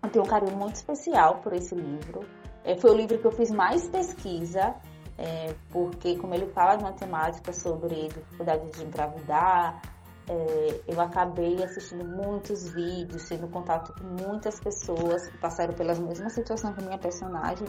Eu 0.03 0.11
tenho 0.11 0.25
um 0.27 0.29
carinho 0.29 0.57
muito 0.57 0.77
especial 0.77 1.39
por 1.39 1.55
esse 1.55 1.75
livro. 1.75 2.21
É, 2.65 2.77
foi 2.77 2.91
o 2.91 2.95
livro 2.95 3.19
que 3.19 3.27
eu 3.27 3.33
fiz 3.33 3.51
mais 3.51 3.89
pesquisa, 3.89 4.75
é, 5.21 5.55
porque 5.69 6.17
como 6.17 6.35
ele 6.35 6.47
fala 6.47 6.77
de 6.77 6.83
matemática 6.83 7.53
sobre 7.53 8.09
dificuldade 8.09 8.71
de 8.71 8.83
engravidar, 8.83 9.83
é, 10.27 10.81
eu 10.89 10.99
acabei 10.99 11.63
assistindo 11.63 12.05
muitos 12.05 12.73
vídeos, 12.73 13.29
tendo 13.29 13.47
contato 13.49 13.93
com 13.93 14.25
muitas 14.25 14.59
pessoas 14.61 15.29
que 15.29 15.37
passaram 15.37 15.75
pelas 15.75 15.99
mesmas 15.99 16.33
situações 16.33 16.75
que 16.75 16.81
a 16.81 16.85
minha 16.87 16.99
personagem. 16.99 17.69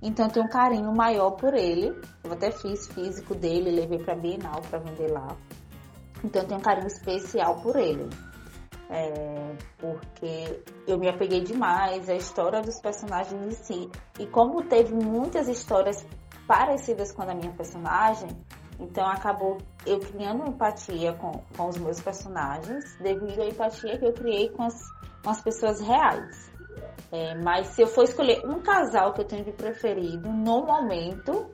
Então 0.00 0.26
eu 0.26 0.32
tenho 0.32 0.46
um 0.46 0.48
carinho 0.48 0.90
maior 0.94 1.32
por 1.32 1.52
ele. 1.52 1.88
Eu 2.24 2.32
até 2.32 2.50
fiz 2.50 2.86
físico 2.88 3.34
dele, 3.34 3.70
levei 3.70 3.98
para 3.98 4.14
Bienal 4.14 4.62
para 4.62 4.78
vender 4.78 5.10
lá. 5.10 5.36
Então 6.24 6.40
eu 6.42 6.48
tenho 6.48 6.60
um 6.60 6.62
carinho 6.62 6.86
especial 6.86 7.60
por 7.60 7.76
ele 7.76 8.08
é, 8.88 9.56
porque 9.78 10.62
eu 10.86 10.98
me 10.98 11.08
apeguei 11.08 11.40
demais 11.40 12.08
à 12.08 12.14
história 12.14 12.60
dos 12.60 12.80
personagens 12.80 13.40
em 13.42 13.50
si. 13.50 13.90
E 14.18 14.26
como 14.26 14.62
teve 14.62 14.94
muitas 14.94 15.48
histórias 15.48 16.06
parecidas 16.46 17.12
com 17.12 17.22
a 17.22 17.34
minha 17.34 17.52
personagem, 17.52 18.28
então 18.78 19.06
acabou 19.06 19.58
eu 19.86 19.98
criando 20.00 20.46
empatia 20.46 21.12
com, 21.14 21.32
com 21.56 21.68
os 21.68 21.78
meus 21.78 22.00
personagens, 22.00 22.96
devido 23.00 23.42
à 23.42 23.46
empatia 23.46 23.98
que 23.98 24.04
eu 24.04 24.12
criei 24.12 24.48
com 24.50 24.64
as, 24.64 24.78
com 25.22 25.30
as 25.30 25.40
pessoas 25.42 25.80
reais. 25.80 26.52
É, 27.10 27.34
mas 27.36 27.68
se 27.68 27.82
eu 27.82 27.86
for 27.86 28.04
escolher 28.04 28.44
um 28.44 28.60
casal 28.60 29.12
que 29.12 29.20
eu 29.20 29.24
tenho 29.24 29.44
de 29.44 29.52
preferido 29.52 30.30
no 30.30 30.66
momento, 30.66 31.50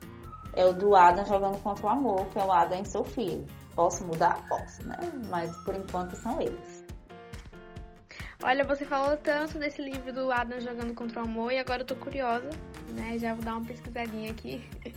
é 0.55 0.65
o 0.65 0.73
do 0.73 0.95
Adam 0.95 1.25
jogando 1.25 1.61
contra 1.61 1.85
o 1.85 1.89
amor, 1.89 2.25
que 2.27 2.39
é 2.39 2.43
o 2.43 2.51
Adam 2.51 2.81
e 2.81 2.85
Sofia. 2.85 3.43
Posso 3.75 4.05
mudar? 4.05 4.45
Posso, 4.47 4.87
né? 4.87 4.97
Mas 5.29 5.55
por 5.63 5.75
enquanto 5.75 6.15
são 6.15 6.39
eles. 6.41 6.82
Olha, 8.45 8.65
você 8.65 8.83
falou 8.83 9.15
tanto 9.15 9.57
desse 9.57 9.81
livro 9.81 10.11
do 10.11 10.29
Adam 10.29 10.59
jogando 10.59 10.93
contra 10.93 11.21
o 11.21 11.23
amor 11.23 11.53
e 11.53 11.57
agora 11.57 11.83
eu 11.83 11.85
tô 11.85 11.95
curiosa, 11.95 12.49
né? 12.89 13.17
Já 13.17 13.33
vou 13.33 13.41
dar 13.41 13.55
uma 13.55 13.65
pesquisadinha 13.65 14.31
aqui. 14.31 14.61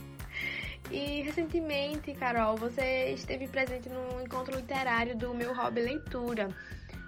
E 0.89 1.21
recentemente, 1.21 2.13
Carol, 2.13 2.55
você 2.55 3.09
esteve 3.09 3.45
presente 3.49 3.89
no 3.89 4.21
encontro 4.21 4.55
literário 4.55 5.17
do 5.17 5.33
meu 5.33 5.53
hobby 5.53 5.81
leitura, 5.81 6.47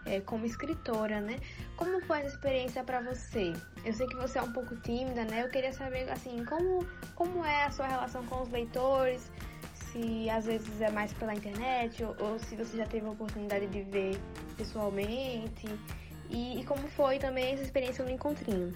é, 0.05 0.19
como 0.19 0.45
escritora, 0.45 1.21
né? 1.21 1.39
Como 1.77 2.01
foi 2.01 2.19
essa 2.19 2.35
experiência 2.35 2.83
para 2.83 2.99
você? 2.99 3.53
Eu 3.85 3.93
sei 3.93 4.05
que 4.07 4.17
você 4.17 4.37
é 4.37 4.41
um 4.41 4.51
pouco 4.51 4.75
tímida, 4.81 5.23
né? 5.23 5.43
Eu 5.45 5.49
queria 5.49 5.71
saber, 5.71 6.09
assim, 6.09 6.43
como, 6.43 6.85
como 7.15 7.45
é 7.45 7.63
a 7.63 7.71
sua 7.71 7.87
relação 7.87 8.25
com 8.25 8.41
os 8.41 8.49
leitores, 8.49 9.31
se 9.73 10.29
às 10.29 10.45
vezes 10.45 10.81
é 10.81 10.91
mais 10.91 11.13
pela 11.13 11.33
internet 11.33 12.03
ou, 12.03 12.17
ou 12.19 12.37
se 12.37 12.57
você 12.57 12.75
já 12.75 12.85
teve 12.85 13.07
a 13.07 13.11
oportunidade 13.11 13.67
de 13.67 13.81
ver 13.83 14.19
pessoalmente. 14.57 15.67
E, 16.29 16.59
e 16.59 16.65
como 16.65 16.87
foi 16.89 17.17
também 17.17 17.53
essa 17.53 17.63
experiência 17.63 18.03
no 18.03 18.11
encontrinho? 18.11 18.71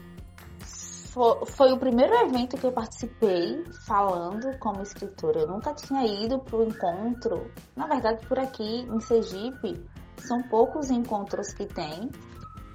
Foi, 1.14 1.46
foi, 1.46 1.72
o 1.72 1.78
primeiro 1.78 2.14
evento 2.16 2.58
que 2.58 2.66
eu 2.66 2.72
participei 2.72 3.64
falando 3.86 4.58
como 4.58 4.82
escritora. 4.82 5.42
Eu 5.42 5.48
nunca 5.48 5.74
tinha 5.76 6.04
ido 6.06 6.40
para 6.40 6.58
o 6.58 6.64
encontro. 6.64 7.52
Na 7.76 7.86
verdade, 7.86 8.26
por 8.26 8.40
aqui 8.40 8.82
em 8.82 9.00
Sergipe, 9.00 9.86
são 10.18 10.42
poucos 10.50 10.90
encontros 10.90 11.54
que 11.54 11.68
tem. 11.68 12.10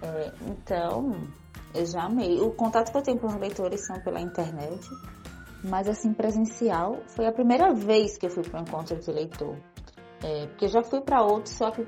É, 0.03 0.33
então, 0.47 1.11
eu 1.75 1.85
já 1.85 2.05
amei. 2.05 2.41
O 2.41 2.53
contato 2.53 2.93
que 2.93 2.99
eu 2.99 3.03
tenho 3.03 3.19
com 3.19 3.27
os 3.27 3.35
leitores 3.35 3.85
são 3.85 4.01
pela 4.01 4.21
internet. 4.21 4.89
Mas, 5.65 5.89
assim, 5.89 6.13
presencial, 6.13 7.01
foi 7.09 7.27
a 7.27 7.33
primeira 7.33 7.75
vez 7.75 8.17
que 8.17 8.27
eu 8.27 8.31
fui 8.31 8.45
para 8.45 8.61
o 8.61 8.63
encontro 8.63 8.97
de 8.97 9.11
leitor. 9.11 9.57
É, 10.23 10.47
porque 10.47 10.65
eu 10.65 10.69
já 10.69 10.83
fui 10.83 11.01
para 11.01 11.23
outros, 11.23 11.55
só 11.55 11.71
que 11.71 11.87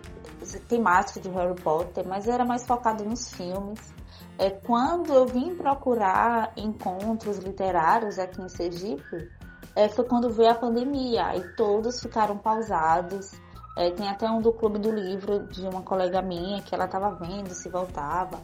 temática 0.68 1.20
de 1.20 1.28
Harry 1.30 1.60
Potter, 1.60 2.06
mas 2.06 2.28
era 2.28 2.44
mais 2.44 2.66
focado 2.66 3.04
nos 3.04 3.32
filmes. 3.32 3.92
É, 4.38 4.50
quando 4.50 5.12
eu 5.12 5.26
vim 5.26 5.54
procurar 5.54 6.52
encontros 6.56 7.38
literários 7.38 8.18
aqui 8.18 8.40
em 8.40 8.49
Sergipe, 8.49 9.28
é, 9.75 9.88
foi 9.88 10.04
quando 10.04 10.30
veio 10.30 10.50
a 10.50 10.54
pandemia 10.54 11.37
e 11.37 11.54
todos 11.54 12.00
ficaram 12.00 12.38
pausados. 12.38 13.32
É, 13.76 13.90
tem 13.90 14.08
até 14.08 14.28
um 14.30 14.40
do 14.40 14.52
Clube 14.52 14.78
do 14.78 14.90
Livro 14.90 15.46
de 15.46 15.66
uma 15.66 15.82
colega 15.82 16.20
minha 16.22 16.62
que 16.62 16.75
ela 16.75 16.87
estava 16.87 17.10
vendo 17.14 17.50
se 17.50 17.68
voltava. 17.68 18.40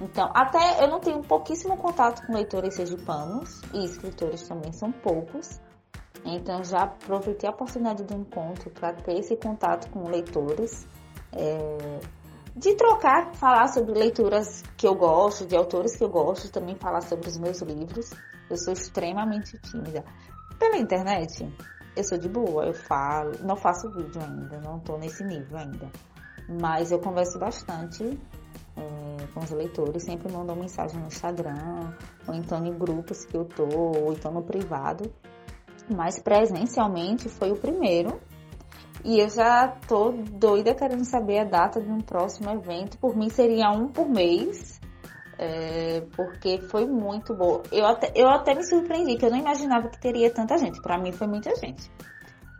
Então, 0.00 0.30
até 0.34 0.82
eu 0.84 0.88
não 0.88 1.00
tenho 1.00 1.22
pouquíssimo 1.22 1.76
contato 1.76 2.26
com 2.26 2.34
leitores 2.34 2.74
sergipanos 2.74 3.60
e 3.72 3.84
escritores 3.84 4.46
também 4.46 4.72
são 4.72 4.92
poucos. 4.92 5.60
Então, 6.26 6.64
já 6.64 6.82
aproveitei 6.82 7.48
a 7.48 7.52
oportunidade 7.52 8.02
do 8.02 8.14
encontro 8.14 8.68
para 8.70 8.92
ter 8.94 9.16
esse 9.18 9.36
contato 9.36 9.88
com 9.90 10.08
leitores, 10.08 10.86
é, 11.32 12.00
de 12.56 12.74
trocar, 12.74 13.32
falar 13.34 13.68
sobre 13.68 13.92
leituras 13.92 14.62
que 14.76 14.88
eu 14.88 14.94
gosto, 14.94 15.46
de 15.46 15.54
autores 15.54 15.96
que 15.96 16.02
eu 16.02 16.08
gosto, 16.08 16.50
também 16.50 16.74
falar 16.74 17.02
sobre 17.02 17.28
os 17.28 17.38
meus 17.38 17.60
livros. 17.62 18.10
Eu 18.50 18.56
sou 18.56 18.72
extremamente 18.72 19.56
tímida. 19.58 20.04
Pela 20.58 20.76
internet, 20.78 21.48
eu 21.94 22.02
sou 22.02 22.18
de 22.18 22.28
boa, 22.28 22.66
eu 22.66 22.74
falo, 22.74 23.32
não 23.42 23.56
faço 23.56 23.88
vídeo 23.92 24.20
ainda, 24.20 24.60
não 24.60 24.78
estou 24.78 24.98
nesse 24.98 25.22
nível 25.22 25.58
ainda. 25.58 25.88
Mas 26.60 26.90
eu 26.90 26.98
converso 26.98 27.38
bastante 27.38 28.18
é, 28.76 29.26
com 29.32 29.40
os 29.40 29.50
leitores, 29.50 30.04
sempre 30.04 30.32
mandam 30.32 30.56
mensagem 30.56 30.98
no 30.98 31.06
Instagram, 31.06 31.92
ou 32.26 32.34
então 32.34 32.64
em 32.64 32.76
grupos 32.76 33.24
que 33.24 33.36
eu 33.36 33.44
tô, 33.44 33.66
ou 33.66 34.12
então 34.12 34.32
no 34.32 34.42
privado. 34.42 35.12
Mas 35.88 36.18
presencialmente 36.18 37.28
foi 37.28 37.50
o 37.52 37.56
primeiro. 37.56 38.20
E 39.04 39.20
eu 39.20 39.28
já 39.28 39.68
tô 39.86 40.10
doida 40.10 40.74
querendo 40.74 41.04
saber 41.04 41.38
a 41.40 41.44
data 41.44 41.80
de 41.80 41.90
um 41.90 42.00
próximo 42.00 42.50
evento. 42.50 42.98
Por 42.98 43.16
mim 43.16 43.28
seria 43.28 43.70
um 43.70 43.88
por 43.88 44.08
mês. 44.08 44.80
É, 45.38 46.02
porque 46.16 46.58
foi 46.70 46.86
muito 46.86 47.34
bom. 47.34 47.62
Eu 47.70 47.86
até, 47.86 48.10
eu 48.14 48.28
até 48.28 48.54
me 48.54 48.64
surpreendi, 48.64 49.16
que 49.16 49.26
eu 49.26 49.30
não 49.30 49.38
imaginava 49.38 49.88
que 49.88 50.00
teria 50.00 50.32
tanta 50.32 50.56
gente. 50.56 50.80
Para 50.80 50.98
mim 50.98 51.12
foi 51.12 51.26
muita 51.26 51.54
gente. 51.56 51.90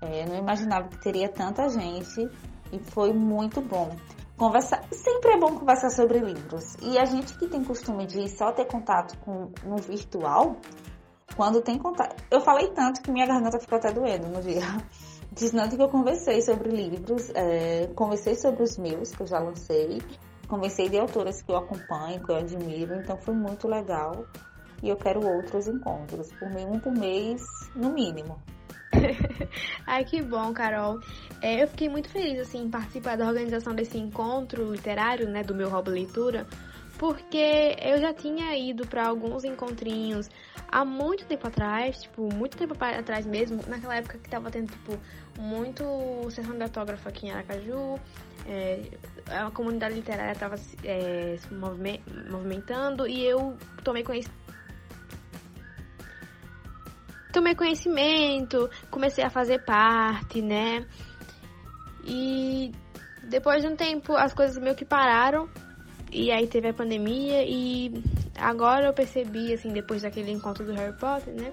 É, 0.02 0.22
eu 0.22 0.28
não 0.28 0.36
imaginava 0.36 0.88
que 0.88 1.00
teria 1.00 1.28
tanta 1.28 1.68
gente 1.68 2.28
e 2.72 2.78
foi 2.78 3.12
muito 3.12 3.60
bom. 3.60 3.96
Conversar, 4.36 4.84
sempre 4.92 5.32
é 5.32 5.38
bom 5.38 5.58
conversar 5.58 5.88
sobre 5.88 6.18
livros. 6.18 6.76
E 6.82 6.98
a 6.98 7.06
gente 7.06 7.36
que 7.38 7.48
tem 7.48 7.64
costume 7.64 8.06
de 8.06 8.28
só 8.28 8.52
ter 8.52 8.66
contato 8.66 9.18
com 9.20 9.50
no 9.64 9.76
virtual, 9.76 10.56
quando 11.36 11.60
tem 11.60 11.78
contato. 11.78 12.16
Eu 12.30 12.40
falei 12.40 12.68
tanto 12.68 13.02
que 13.02 13.10
minha 13.10 13.26
garganta 13.26 13.60
ficou 13.60 13.78
até 13.78 13.92
doendo 13.92 14.28
no 14.28 14.42
dia. 14.42 14.62
Diz 15.32 15.50
tanto 15.50 15.76
que 15.76 15.82
eu 15.82 15.88
conversei 15.88 16.40
sobre 16.40 16.70
livros, 16.70 17.30
é, 17.34 17.88
conversei 17.94 18.34
sobre 18.34 18.62
os 18.62 18.78
meus, 18.78 19.14
que 19.14 19.20
eu 19.20 19.26
já 19.26 19.38
lancei, 19.38 20.00
conversei 20.48 20.88
de 20.88 20.98
autoras 20.98 21.42
que 21.42 21.52
eu 21.52 21.56
acompanho, 21.56 22.24
que 22.24 22.30
eu 22.30 22.36
admiro, 22.36 22.94
então 22.94 23.18
foi 23.18 23.34
muito 23.34 23.68
legal. 23.68 24.24
E 24.82 24.88
eu 24.88 24.96
quero 24.96 25.26
outros 25.26 25.68
encontros, 25.68 26.32
por 26.32 26.48
mim 26.50 26.64
um 26.64 26.80
por 26.80 26.92
mês, 26.92 27.42
no 27.74 27.92
mínimo. 27.92 28.40
Ai, 29.86 30.04
que 30.04 30.22
bom, 30.22 30.52
Carol. 30.54 31.00
É, 31.42 31.62
eu 31.62 31.68
fiquei 31.68 31.88
muito 31.88 32.08
feliz 32.08 32.40
assim, 32.40 32.64
em 32.64 32.70
participar 32.70 33.16
da 33.16 33.26
organização 33.26 33.74
desse 33.74 33.98
encontro 33.98 34.72
literário, 34.72 35.28
né, 35.28 35.42
do 35.42 35.54
meu 35.54 35.68
hobby 35.68 35.90
leitura, 35.90 36.46
porque 36.98 37.76
eu 37.80 37.98
já 37.98 38.12
tinha 38.12 38.56
ido 38.56 38.86
para 38.86 39.06
alguns 39.06 39.44
encontrinhos 39.44 40.28
há 40.68 40.84
muito 40.84 41.26
tempo 41.26 41.46
atrás, 41.46 42.02
tipo, 42.02 42.32
muito 42.34 42.56
tempo 42.56 42.74
atrás 42.80 43.26
mesmo, 43.26 43.60
naquela 43.66 43.96
época 43.96 44.18
que 44.18 44.28
tava 44.28 44.50
tendo, 44.50 44.70
tipo, 44.70 44.98
muito 45.38 45.84
sessão 46.30 46.56
de 46.56 46.62
autógrafo 46.62 47.08
aqui 47.08 47.26
em 47.26 47.30
Aracaju, 47.30 47.98
é, 48.46 48.90
a 49.28 49.50
comunidade 49.50 49.94
literária 49.94 50.32
estava 50.32 50.56
é, 50.84 51.36
se 51.36 51.54
movimentando 51.54 53.06
e 53.06 53.24
eu 53.24 53.56
tomei 53.82 54.02
conhecimento 54.02 54.46
tomei 57.36 57.54
conhecimento, 57.54 58.70
comecei 58.90 59.22
a 59.22 59.28
fazer 59.28 59.62
parte, 59.62 60.40
né? 60.40 60.86
E 62.02 62.72
depois 63.24 63.60
de 63.60 63.68
um 63.68 63.76
tempo 63.76 64.16
as 64.16 64.32
coisas 64.32 64.56
meio 64.56 64.74
que 64.74 64.86
pararam. 64.86 65.46
E 66.16 66.32
aí 66.32 66.46
teve 66.46 66.68
a 66.68 66.72
pandemia 66.72 67.44
e 67.46 67.92
agora 68.38 68.86
eu 68.86 68.92
percebi, 68.94 69.52
assim, 69.52 69.68
depois 69.68 70.00
daquele 70.00 70.30
encontro 70.30 70.64
do 70.64 70.72
Harry 70.72 70.96
Potter, 70.96 71.34
né? 71.34 71.52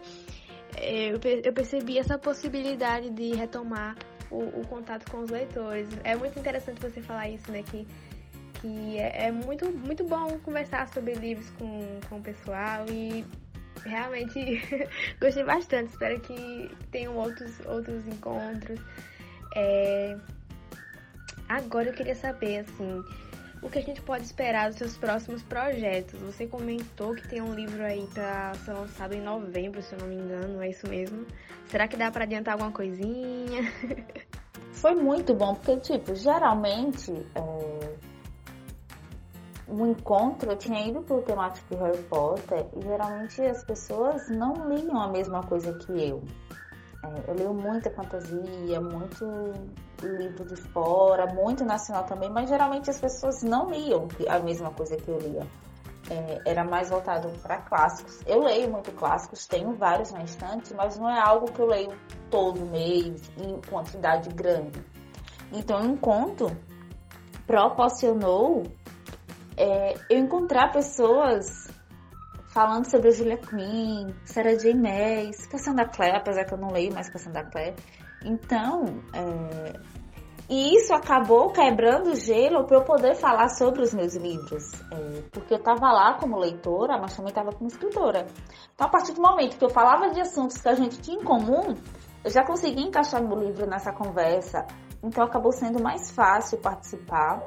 É, 0.77 1.09
eu 1.43 1.51
percebi 1.51 1.99
essa 1.99 2.17
possibilidade 2.17 3.09
de 3.09 3.35
retomar 3.35 3.97
o, 4.31 4.61
o 4.61 4.65
contato 4.69 5.11
com 5.11 5.19
os 5.19 5.29
leitores. 5.29 5.89
É 6.05 6.15
muito 6.15 6.39
interessante 6.39 6.79
você 6.79 7.01
falar 7.01 7.27
isso, 7.27 7.51
né? 7.51 7.61
Que, 7.61 7.85
que 8.61 8.97
é, 8.97 9.25
é 9.25 9.31
muito, 9.33 9.69
muito 9.69 10.05
bom 10.05 10.39
conversar 10.39 10.87
sobre 10.93 11.13
livros 11.15 11.49
com, 11.59 11.99
com 12.07 12.19
o 12.19 12.21
pessoal 12.21 12.85
e 12.89 13.25
realmente 13.83 14.39
gostei 15.19 15.43
bastante. 15.43 15.89
Espero 15.89 16.21
que 16.21 16.71
tenham 16.89 17.17
outros, 17.17 17.51
outros 17.65 18.07
encontros. 18.07 18.79
É... 19.57 20.17
Agora 21.49 21.89
eu 21.89 21.93
queria 21.93 22.15
saber, 22.15 22.59
assim, 22.59 23.03
o 23.63 23.69
que 23.69 23.79
a 23.79 23.81
gente 23.81 24.01
pode 24.01 24.23
esperar 24.23 24.69
dos 24.69 24.77
seus 24.77 24.97
próximos 24.97 25.41
projetos. 25.41 26.19
Você 26.21 26.45
comentou 26.45 27.15
que 27.15 27.27
tem 27.27 27.41
um 27.41 27.53
livro 27.53 27.83
aí 27.83 28.07
para 28.13 28.53
ser 28.55 28.73
lançado 28.73 29.13
em 29.13 29.21
novembro, 29.21 29.81
se 29.81 29.93
eu 29.93 29.99
não 29.99 30.07
me 30.07 30.15
engano, 30.15 30.61
é 30.61 30.69
isso 30.69 30.87
mesmo? 30.87 31.25
Será 31.67 31.87
que 31.87 31.95
dá 31.95 32.11
para 32.11 32.25
adiantar 32.25 32.53
alguma 32.53 32.71
coisinha? 32.71 33.71
Foi 34.73 34.93
muito 34.95 35.33
bom, 35.33 35.55
porque, 35.55 35.77
tipo, 35.77 36.13
geralmente. 36.13 37.11
É 37.35 38.13
um 39.73 39.87
encontro, 39.87 40.51
eu 40.51 40.57
tinha 40.57 40.87
ido 40.87 41.01
pro 41.01 41.21
temático 41.21 41.73
de 41.73 41.81
Harry 41.81 42.03
Potter 42.03 42.65
e 42.75 42.81
geralmente 42.81 43.41
as 43.41 43.63
pessoas 43.63 44.29
não 44.29 44.53
liam 44.69 45.01
a 45.01 45.07
mesma 45.07 45.41
coisa 45.41 45.73
que 45.73 45.91
eu. 45.91 46.21
É, 47.03 47.31
eu 47.31 47.35
leio 47.35 47.53
muita 47.53 47.89
fantasia, 47.91 48.79
muito 48.79 49.53
livro 50.07 50.45
de 50.45 50.55
fora, 50.55 51.25
muito 51.33 51.63
nacional 51.63 52.03
também, 52.05 52.29
mas 52.29 52.49
geralmente 52.49 52.89
as 52.89 52.99
pessoas 52.99 53.41
não 53.43 53.69
liam 53.69 54.07
a 54.27 54.39
mesma 54.39 54.71
coisa 54.71 54.95
que 54.97 55.09
eu 55.09 55.17
lia. 55.17 55.47
É, 56.09 56.41
era 56.45 56.65
mais 56.65 56.89
voltado 56.89 57.29
para 57.41 57.57
clássicos. 57.61 58.21
Eu 58.25 58.43
leio 58.43 58.69
muito 58.69 58.91
clássicos, 58.91 59.47
tenho 59.47 59.73
vários 59.73 60.11
na 60.11 60.23
estante, 60.23 60.73
mas 60.73 60.97
não 60.97 61.09
é 61.09 61.19
algo 61.19 61.51
que 61.51 61.59
eu 61.59 61.65
leio 61.65 61.97
todo 62.29 62.59
mês 62.65 63.21
em 63.37 63.61
quantidade 63.69 64.29
grande. 64.29 64.83
Então, 65.51 65.81
o 65.81 65.85
encontro 65.85 66.57
proporcionou 67.47 68.63
é, 69.55 69.93
eu 70.09 70.19
encontrar 70.19 70.71
pessoas 70.71 71.69
falando 72.53 72.85
sobre 72.85 73.09
a 73.09 73.11
Julia 73.11 73.37
Quinn, 73.37 74.13
Sarah 74.25 74.55
J. 74.55 74.75
Maas, 74.75 75.47
Cassandra 75.47 75.87
Clare, 75.87 76.17
apesar 76.17 76.45
que 76.45 76.53
eu 76.53 76.57
não 76.57 76.71
leio 76.71 76.93
mais 76.93 77.09
Cassandra 77.09 77.43
Clare. 77.45 77.75
Então, 78.23 78.85
é, 79.13 79.79
e 80.49 80.75
isso 80.75 80.93
acabou 80.93 81.51
quebrando 81.51 82.11
o 82.11 82.15
gelo 82.15 82.65
para 82.65 82.77
eu 82.77 82.83
poder 82.83 83.15
falar 83.15 83.49
sobre 83.49 83.81
os 83.81 83.93
meus 83.93 84.15
livros. 84.15 84.71
É, 84.91 85.21
porque 85.31 85.53
eu 85.53 85.57
estava 85.57 85.91
lá 85.91 86.17
como 86.19 86.37
leitora, 86.37 86.97
mas 86.99 87.15
também 87.15 87.29
estava 87.29 87.51
como 87.51 87.67
escritora. 87.67 88.25
Então, 88.73 88.87
a 88.87 88.89
partir 88.89 89.13
do 89.13 89.21
momento 89.21 89.57
que 89.57 89.65
eu 89.65 89.69
falava 89.69 90.09
de 90.09 90.21
assuntos 90.21 90.57
que 90.57 90.67
a 90.67 90.75
gente 90.75 90.99
tinha 91.01 91.17
em 91.17 91.23
comum, 91.23 91.75
eu 92.23 92.31
já 92.31 92.45
consegui 92.45 92.81
encaixar 92.81 93.21
meu 93.21 93.37
livro 93.37 93.65
nessa 93.65 93.91
conversa. 93.91 94.65
Então, 95.01 95.23
acabou 95.23 95.51
sendo 95.51 95.81
mais 95.81 96.11
fácil 96.11 96.57
participar 96.59 97.41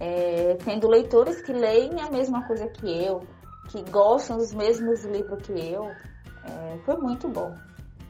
é, 0.00 0.56
tendo 0.64 0.88
leitores 0.88 1.40
que 1.42 1.52
leem 1.52 2.00
a 2.00 2.10
mesma 2.10 2.46
coisa 2.46 2.66
que 2.68 2.86
eu, 2.86 3.20
que 3.68 3.82
gostam 3.90 4.36
dos 4.36 4.52
mesmos 4.52 5.04
livros 5.04 5.42
que 5.42 5.52
eu, 5.52 5.84
é, 5.84 6.78
foi 6.84 6.96
muito 6.96 7.28
bom. 7.28 7.54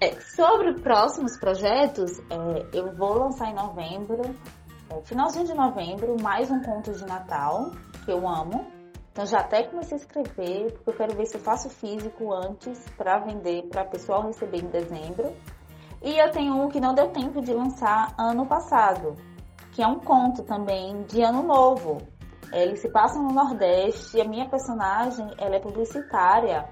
É, 0.05 0.21
sobre 0.21 0.75
próximos 0.83 1.39
projetos, 1.39 2.19
é, 2.29 2.67
eu 2.75 2.95
vou 2.95 3.15
lançar 3.15 3.49
em 3.49 3.55
novembro, 3.55 4.37
é, 4.91 5.01
finalzinho 5.01 5.47
de 5.47 5.55
novembro, 5.55 6.15
mais 6.21 6.51
um 6.51 6.61
conto 6.63 6.93
de 6.93 7.07
Natal, 7.07 7.71
que 8.05 8.13
eu 8.13 8.29
amo. 8.29 8.67
Então 9.11 9.25
já 9.25 9.39
até 9.39 9.63
comecei 9.63 9.97
a 9.97 10.01
escrever, 10.01 10.73
porque 10.73 10.91
eu 10.91 10.95
quero 10.95 11.17
ver 11.17 11.25
se 11.25 11.39
eu 11.39 11.41
faço 11.41 11.71
físico 11.71 12.35
antes 12.35 12.85
para 12.99 13.19
vender, 13.21 13.63
para 13.71 13.85
o 13.85 13.89
pessoal 13.89 14.27
receber 14.27 14.59
em 14.59 14.67
dezembro. 14.67 15.35
E 16.03 16.19
eu 16.19 16.31
tenho 16.33 16.53
um 16.55 16.69
que 16.69 16.81
não 16.81 16.93
deu 16.93 17.09
tempo 17.09 17.41
de 17.41 17.55
lançar 17.55 18.15
ano 18.19 18.45
passado, 18.45 19.17
que 19.73 19.83
é 19.83 19.87
um 19.87 20.01
conto 20.01 20.43
também 20.43 21.03
de 21.05 21.23
Ano 21.23 21.43
Novo. 21.43 21.97
Ele 22.53 22.77
se 22.77 22.91
passa 22.91 23.19
no 23.19 23.33
Nordeste 23.33 24.19
e 24.19 24.21
a 24.21 24.29
minha 24.29 24.47
personagem 24.51 25.27
ela 25.39 25.57
é 25.57 25.61
publicitária 25.61 26.69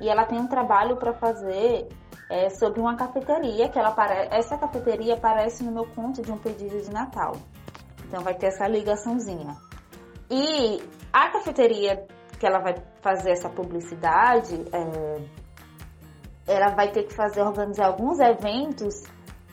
e 0.00 0.08
ela 0.08 0.24
tem 0.24 0.38
um 0.38 0.46
trabalho 0.46 0.96
para 0.96 1.12
fazer 1.12 1.88
é, 2.30 2.50
sobre 2.50 2.80
uma 2.80 2.96
cafeteria 2.96 3.68
que 3.68 3.78
ela 3.78 3.94
essa 4.30 4.58
cafeteria 4.58 5.14
aparece 5.14 5.64
no 5.64 5.72
meu 5.72 5.86
conto 5.86 6.20
de 6.22 6.30
um 6.30 6.38
pedido 6.38 6.80
de 6.80 6.90
Natal. 6.90 7.32
Então 8.06 8.22
vai 8.22 8.34
ter 8.34 8.46
essa 8.46 8.66
ligaçãozinha. 8.66 9.56
E 10.30 10.82
a 11.12 11.30
cafeteria 11.30 12.06
que 12.38 12.46
ela 12.46 12.60
vai 12.60 12.74
fazer 13.00 13.30
essa 13.30 13.48
publicidade, 13.48 14.54
é, 14.72 15.22
ela 16.46 16.74
vai 16.74 16.90
ter 16.92 17.04
que 17.04 17.14
fazer 17.14 17.42
organizar 17.42 17.86
alguns 17.86 18.18
eventos 18.20 19.02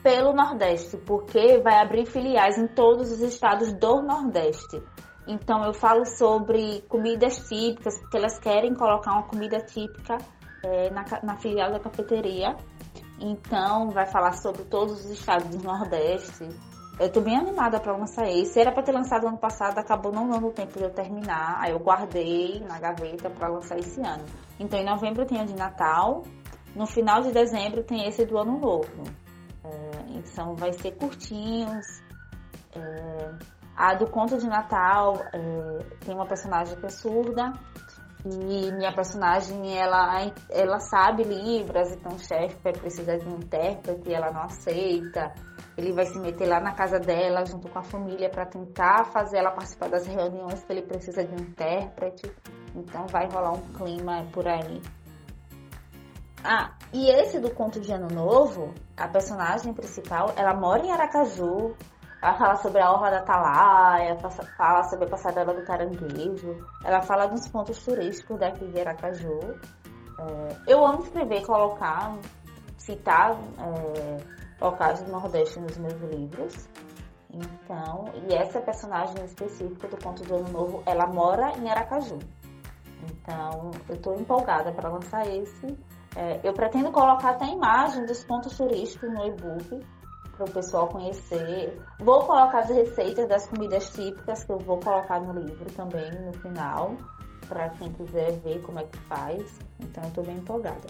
pelo 0.02 0.32
Nordeste, 0.32 0.96
porque 0.98 1.58
vai 1.58 1.80
abrir 1.80 2.06
filiais 2.06 2.56
em 2.58 2.68
todos 2.68 3.10
os 3.10 3.20
estados 3.20 3.72
do 3.72 4.02
Nordeste. 4.02 4.80
Então 5.26 5.64
eu 5.64 5.74
falo 5.74 6.04
sobre 6.06 6.82
comidas 6.88 7.36
típicas, 7.48 7.98
porque 7.98 8.16
elas 8.16 8.38
querem 8.38 8.72
colocar 8.74 9.12
uma 9.12 9.24
comida 9.24 9.58
típica 9.58 10.18
é, 10.66 10.90
na, 10.90 11.04
na 11.22 11.36
filial 11.36 11.70
da 11.70 11.78
cafeteria. 11.78 12.56
Então 13.20 13.90
vai 13.90 14.06
falar 14.06 14.32
sobre 14.32 14.64
todos 14.64 15.04
os 15.04 15.10
estados 15.10 15.48
do 15.48 15.62
Nordeste. 15.62 16.48
Eu 16.98 17.12
tô 17.12 17.20
bem 17.20 17.36
animada 17.36 17.78
para 17.78 17.96
lançar 17.96 18.26
esse. 18.28 18.58
Era 18.58 18.72
para 18.72 18.82
ter 18.82 18.92
lançado 18.92 19.26
ano 19.26 19.38
passado, 19.38 19.78
acabou 19.78 20.12
não 20.12 20.28
dando 20.28 20.50
tempo 20.50 20.78
de 20.78 20.84
eu 20.84 20.90
terminar. 20.90 21.58
Aí 21.60 21.72
eu 21.72 21.78
guardei 21.78 22.60
na 22.60 22.78
gaveta 22.78 23.30
para 23.30 23.48
lançar 23.48 23.78
esse 23.78 24.00
ano. 24.00 24.24
Então 24.58 24.78
em 24.78 24.84
novembro 24.84 25.24
tem 25.24 25.40
o 25.42 25.46
de 25.46 25.54
Natal, 25.54 26.22
no 26.74 26.86
final 26.86 27.22
de 27.22 27.32
dezembro 27.32 27.82
tem 27.82 28.06
esse 28.08 28.24
do 28.24 28.38
Ano 28.38 28.58
Novo. 28.58 29.02
É, 29.64 30.18
então 30.18 30.54
vai 30.56 30.72
ser 30.72 30.92
curtinhos. 30.92 31.86
É, 32.74 33.34
a 33.76 33.94
do 33.94 34.06
Conto 34.06 34.38
de 34.38 34.46
Natal 34.46 35.22
é, 35.32 35.78
tem 36.04 36.14
uma 36.14 36.26
personagem 36.26 36.78
que 36.78 36.86
é 36.86 36.90
surda 36.90 37.52
e 38.28 38.72
minha 38.72 38.92
personagem 38.92 39.78
ela, 39.78 40.32
ela 40.50 40.80
sabe 40.80 41.22
Libras, 41.22 41.92
então 41.92 42.16
o 42.16 42.18
chefe 42.18 42.56
vai 42.62 42.72
precisar 42.72 43.16
de 43.18 43.28
um 43.28 43.36
intérprete 43.36 44.12
ela 44.12 44.32
não 44.32 44.42
aceita. 44.42 45.32
Ele 45.76 45.92
vai 45.92 46.06
se 46.06 46.18
meter 46.18 46.48
lá 46.48 46.58
na 46.58 46.72
casa 46.72 46.98
dela 46.98 47.44
junto 47.44 47.68
com 47.68 47.78
a 47.78 47.82
família 47.82 48.30
para 48.30 48.46
tentar 48.46 49.04
fazer 49.12 49.38
ela 49.38 49.50
participar 49.50 49.90
das 49.90 50.06
reuniões 50.06 50.64
que 50.64 50.72
ele 50.72 50.82
precisa 50.82 51.22
de 51.24 51.34
um 51.34 51.46
intérprete. 51.46 52.32
Então 52.74 53.06
vai 53.06 53.28
rolar 53.28 53.52
um 53.52 53.62
clima 53.72 54.26
por 54.32 54.48
aí. 54.48 54.80
Ah, 56.42 56.74
e 56.92 57.10
esse 57.10 57.40
do 57.40 57.50
conto 57.50 57.80
de 57.80 57.92
Ano 57.92 58.08
Novo, 58.08 58.72
a 58.96 59.08
personagem 59.08 59.74
principal, 59.74 60.32
ela 60.36 60.54
mora 60.54 60.84
em 60.84 60.92
Aracaju, 60.92 61.74
ela 62.22 62.34
fala 62.34 62.56
sobre 62.56 62.80
a 62.80 62.90
Orla 62.90 63.10
da 63.10 63.18
Atalaia, 63.18 64.16
fala 64.56 64.82
sobre 64.84 65.04
a 65.06 65.08
Passadela 65.08 65.54
do 65.54 65.64
Caranguejo. 65.64 66.66
Ela 66.82 67.02
fala 67.02 67.26
dos 67.26 67.46
pontos 67.48 67.78
turísticos 67.84 68.38
daqui 68.38 68.66
de 68.66 68.80
Aracaju. 68.80 69.38
É, 70.18 70.56
eu 70.66 70.84
amo 70.84 71.02
escrever, 71.02 71.44
colocar, 71.44 72.16
citar 72.78 73.32
é, 73.58 74.16
locais 74.60 75.02
do 75.02 75.12
Nordeste 75.12 75.60
nos 75.60 75.76
meus 75.76 76.00
livros. 76.00 76.68
Então, 77.30 78.06
e 78.28 78.34
essa 78.34 78.60
personagem 78.60 79.22
específica 79.24 79.86
do 79.88 79.96
Ponto 79.98 80.24
de 80.24 80.32
Ano 80.32 80.48
Novo, 80.48 80.82
ela 80.86 81.06
mora 81.06 81.52
em 81.58 81.68
Aracaju. 81.68 82.18
Então, 83.02 83.70
eu 83.88 83.94
estou 83.94 84.18
empolgada 84.18 84.72
para 84.72 84.88
lançar 84.88 85.26
esse. 85.28 85.78
É, 86.16 86.40
eu 86.42 86.54
pretendo 86.54 86.90
colocar 86.90 87.32
até 87.32 87.44
a 87.44 87.50
imagem 87.50 88.06
dos 88.06 88.24
pontos 88.24 88.56
turísticos 88.56 89.12
no 89.12 89.26
e-book 89.26 89.84
para 90.36 90.46
o 90.46 90.50
pessoal 90.50 90.88
conhecer. 90.88 91.80
Vou 91.98 92.24
colocar 92.24 92.60
as 92.60 92.68
receitas 92.68 93.28
das 93.28 93.46
comidas 93.48 93.90
típicas 93.90 94.44
que 94.44 94.52
eu 94.52 94.58
vou 94.58 94.78
colocar 94.78 95.20
no 95.20 95.40
livro 95.40 95.70
também 95.72 96.10
no 96.20 96.32
final, 96.34 96.96
para 97.48 97.70
quem 97.70 97.92
quiser 97.92 98.32
ver 98.40 98.60
como 98.62 98.78
é 98.78 98.84
que 98.84 98.98
faz. 99.00 99.58
Então 99.80 100.04
eu 100.04 100.10
tô 100.10 100.22
bem 100.22 100.36
empolgada. 100.36 100.86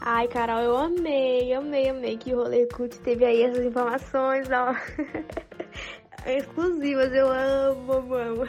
Ai, 0.00 0.28
Carol, 0.28 0.60
eu 0.60 0.76
amei, 0.76 1.52
amei, 1.52 1.88
amei 1.88 2.16
que 2.16 2.32
o 2.32 2.38
Rolê 2.38 2.66
Cult 2.66 2.98
teve 3.00 3.24
aí 3.24 3.42
essas 3.42 3.64
informações 3.64 4.48
ó. 4.50 4.74
exclusivas. 6.24 7.12
Eu 7.12 7.30
amo, 7.30 7.92
amo, 7.92 8.14
amo. 8.14 8.42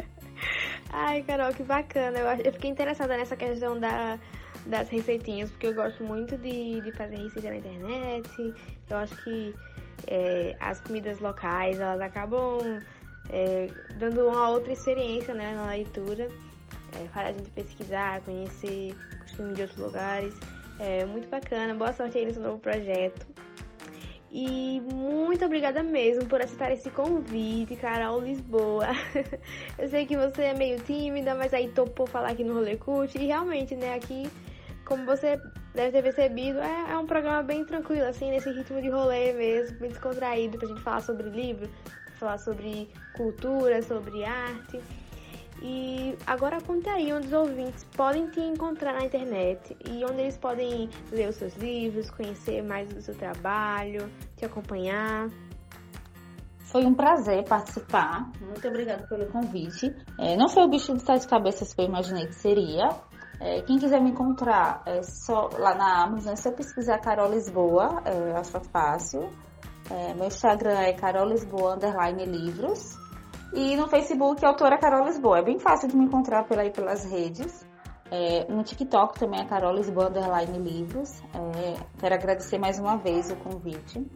Ai, 0.92 1.22
Carol, 1.22 1.52
que 1.52 1.62
bacana. 1.62 2.18
Eu, 2.18 2.26
eu 2.44 2.52
fiquei 2.52 2.70
interessada 2.70 3.16
nessa 3.16 3.36
questão 3.36 3.78
da 3.78 4.18
das 4.66 4.88
receitinhas, 4.88 5.50
porque 5.50 5.66
eu 5.66 5.74
gosto 5.74 6.02
muito 6.02 6.36
de, 6.38 6.80
de 6.80 6.92
fazer 6.92 7.16
receita 7.16 7.50
na 7.50 7.56
internet. 7.56 8.54
Eu 8.88 8.96
acho 8.96 9.16
que 9.22 9.54
é, 10.06 10.56
as 10.60 10.80
comidas 10.80 11.20
locais, 11.20 11.78
elas 11.78 12.00
acabam 12.00 12.80
é, 13.30 13.68
dando 13.98 14.26
uma 14.26 14.48
outra 14.50 14.72
experiência 14.72 15.34
né, 15.34 15.54
na 15.54 15.66
leitura. 15.66 16.28
É, 16.96 17.08
para 17.12 17.28
a 17.28 17.32
gente 17.32 17.50
pesquisar, 17.50 18.20
conhecer 18.20 18.94
costumes 19.22 19.54
de 19.54 19.62
outros 19.62 19.80
lugares. 19.80 20.34
É 20.78 21.04
muito 21.04 21.28
bacana. 21.28 21.74
Boa 21.74 21.92
sorte 21.92 22.18
aí 22.18 22.24
nesse 22.24 22.40
novo 22.40 22.58
projeto. 22.58 23.26
E 24.36 24.80
muito 24.92 25.44
obrigada 25.44 25.80
mesmo 25.80 26.26
por 26.26 26.40
aceitar 26.40 26.72
esse 26.72 26.90
convite, 26.90 27.76
Carol 27.76 28.20
Lisboa. 28.20 28.88
Eu 29.78 29.88
sei 29.88 30.06
que 30.06 30.16
você 30.16 30.42
é 30.42 30.54
meio 30.54 30.80
tímida, 30.80 31.36
mas 31.36 31.54
aí 31.54 31.68
topou 31.68 32.04
falar 32.04 32.30
aqui 32.30 32.42
no 32.42 32.54
Rolê 32.54 32.76
Cult. 32.76 33.16
E 33.16 33.26
realmente, 33.26 33.76
né, 33.76 33.94
aqui 33.94 34.28
como 34.84 35.04
você 35.04 35.40
deve 35.74 35.92
ter 35.92 36.02
percebido, 36.02 36.58
é, 36.60 36.92
é, 36.92 36.98
um 36.98 37.06
programa 37.06 37.42
bem 37.42 37.64
tranquilo, 37.64 38.04
assim, 38.06 38.30
nesse 38.30 38.50
ritmo 38.50 38.80
de 38.80 38.90
rolê 38.90 39.32
mesmo, 39.32 39.78
bem 39.78 39.90
descontraído, 39.90 40.58
pra 40.58 40.68
gente 40.68 40.80
falar 40.82 41.00
sobre 41.00 41.28
livro, 41.30 41.68
falar 42.18 42.38
sobre 42.38 42.88
cultura, 43.16 43.82
sobre 43.82 44.24
arte. 44.24 44.80
E 45.62 46.16
agora 46.26 46.60
conta 46.60 46.90
aí 46.90 47.12
onde 47.12 47.28
os 47.28 47.32
ouvintes 47.32 47.84
podem 47.96 48.28
te 48.28 48.40
encontrar 48.40 48.92
na 48.94 49.04
internet 49.04 49.76
e 49.88 50.04
onde 50.04 50.20
eles 50.20 50.36
podem 50.36 50.90
ler 51.10 51.28
os 51.28 51.36
seus 51.36 51.54
livros, 51.56 52.10
conhecer 52.10 52.62
mais 52.62 52.88
do 52.92 53.00
seu 53.00 53.14
trabalho, 53.14 54.10
te 54.36 54.44
acompanhar. 54.44 55.28
Foi 56.58 56.84
um 56.84 56.92
prazer 56.92 57.44
participar. 57.44 58.30
Muito 58.40 58.66
obrigada 58.66 59.06
pelo 59.06 59.26
convite. 59.26 59.94
É, 60.18 60.36
não 60.36 60.48
foi 60.48 60.64
o 60.64 60.68
bicho 60.68 60.92
de 60.92 61.02
sete 61.02 61.26
cabeças 61.28 61.72
que 61.72 61.80
eu 61.80 61.86
imaginei 61.86 62.26
que 62.26 62.34
seria, 62.34 62.88
é, 63.44 63.60
quem 63.60 63.78
quiser 63.78 64.00
me 64.00 64.08
encontrar 64.08 64.82
é 64.86 65.02
só 65.02 65.50
lá 65.58 65.74
na 65.74 66.02
Amazon, 66.02 66.32
é 66.32 66.36
só 66.36 66.50
pesquisar 66.50 66.98
Carol 67.00 67.30
Lisboa, 67.30 68.02
é, 68.06 68.32
acho 68.38 68.58
fácil. 68.72 69.28
É, 69.90 70.14
meu 70.14 70.28
Instagram 70.28 70.80
é 70.80 70.94
Carol 70.94 71.28
Lisboa 71.28 71.74
underline 71.74 72.24
livros. 72.24 72.96
E 73.52 73.76
no 73.76 73.86
Facebook, 73.86 74.42
autora 74.46 74.78
Carol 74.78 75.04
Lisboa. 75.04 75.40
É 75.40 75.42
bem 75.42 75.58
fácil 75.58 75.88
de 75.88 75.94
me 75.94 76.06
encontrar 76.06 76.44
por 76.44 76.58
aí 76.58 76.70
pelas 76.70 77.04
redes. 77.04 77.66
É, 78.10 78.50
no 78.50 78.62
TikTok 78.62 79.18
também 79.18 79.42
é 79.42 79.44
Carol 79.44 79.74
Lisboa 79.74 80.08
underline 80.08 80.58
livros. 80.58 81.20
É, 81.34 81.76
quero 82.00 82.14
agradecer 82.14 82.56
mais 82.56 82.78
uma 82.78 82.96
vez 82.96 83.30
o 83.30 83.36
convite. 83.36 84.10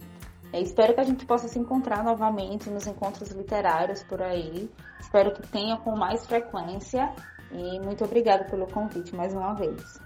É, 0.54 0.60
espero 0.62 0.94
que 0.94 1.00
a 1.00 1.04
gente 1.04 1.26
possa 1.26 1.48
se 1.48 1.58
encontrar 1.58 2.02
novamente 2.02 2.70
nos 2.70 2.86
encontros 2.86 3.28
literários 3.32 4.02
por 4.04 4.22
aí. 4.22 4.70
Espero 4.98 5.34
que 5.34 5.46
tenha 5.48 5.76
com 5.76 5.94
mais 5.94 6.24
frequência 6.26 7.12
e 7.52 7.80
muito 7.80 8.04
obrigada 8.04 8.44
pelo 8.44 8.66
convite 8.66 9.14
mais 9.14 9.32
uma 9.32 9.54
vez. 9.54 10.00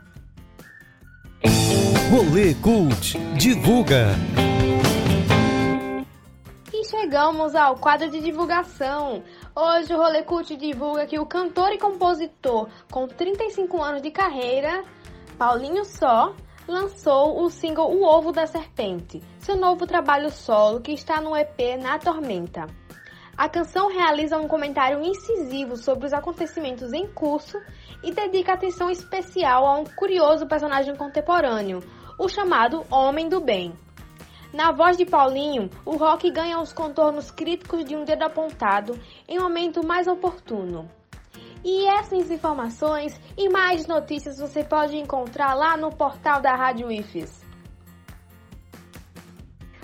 Rolê 2.11 2.55
Cult 2.57 3.18
divulga. 3.38 4.09
E 6.72 6.85
chegamos 6.85 7.55
ao 7.55 7.76
quadro 7.76 8.11
de 8.11 8.20
divulgação. 8.20 9.22
Hoje 9.57 9.94
o 9.94 9.96
Rolê 9.96 10.22
Cult 10.22 10.55
divulga 10.57 11.07
que 11.07 11.18
o 11.18 11.26
cantor 11.26 11.72
e 11.72 11.78
compositor 11.78 12.68
com 12.90 13.09
35 13.09 13.83
anos 13.83 14.02
de 14.02 14.11
carreira, 14.11 14.85
Paulinho 15.38 15.85
Só, 15.85 16.35
lançou 16.68 17.42
o 17.42 17.50
single 17.50 17.90
O 17.90 18.05
Ovo 18.05 18.31
da 18.31 18.46
Serpente, 18.46 19.22
seu 19.38 19.57
novo 19.57 19.87
trabalho 19.87 20.31
solo 20.31 20.81
que 20.81 20.92
está 20.92 21.20
no 21.20 21.37
EP 21.37 21.78
Na 21.81 21.98
Tormenta. 21.98 22.66
A 23.42 23.48
canção 23.48 23.88
realiza 23.88 24.38
um 24.38 24.46
comentário 24.46 25.02
incisivo 25.02 25.76
sobre 25.76 26.07
os 26.07 26.12
acontecimentos 26.12 26.92
em 26.92 27.09
curso 27.09 27.59
e 28.00 28.12
dedica 28.12 28.52
atenção 28.52 28.88
especial 28.88 29.66
a 29.66 29.81
um 29.81 29.85
curioso 29.85 30.46
personagem 30.46 30.94
contemporâneo, 30.94 31.81
o 32.16 32.28
chamado 32.28 32.87
Homem 32.88 33.28
do 33.28 33.40
Bem. 33.40 33.74
Na 34.52 34.70
voz 34.70 34.96
de 34.96 35.05
Paulinho, 35.05 35.68
o 35.85 35.96
rock 35.96 36.31
ganha 36.31 36.61
os 36.61 36.72
contornos 36.72 37.33
críticos 37.33 37.85
de 37.85 37.96
um 37.96 38.05
dedo 38.05 38.22
apontado 38.22 38.96
em 39.26 39.40
um 39.40 39.42
momento 39.42 39.85
mais 39.85 40.07
oportuno. 40.07 40.88
E 41.64 41.85
essas 41.88 42.31
informações 42.31 43.20
e 43.37 43.48
mais 43.48 43.88
notícias 43.88 44.38
você 44.38 44.62
pode 44.62 44.96
encontrar 44.96 45.55
lá 45.55 45.76
no 45.76 45.90
portal 45.90 46.40
da 46.40 46.55
Rádio 46.55 46.92
IFES. 46.92 47.42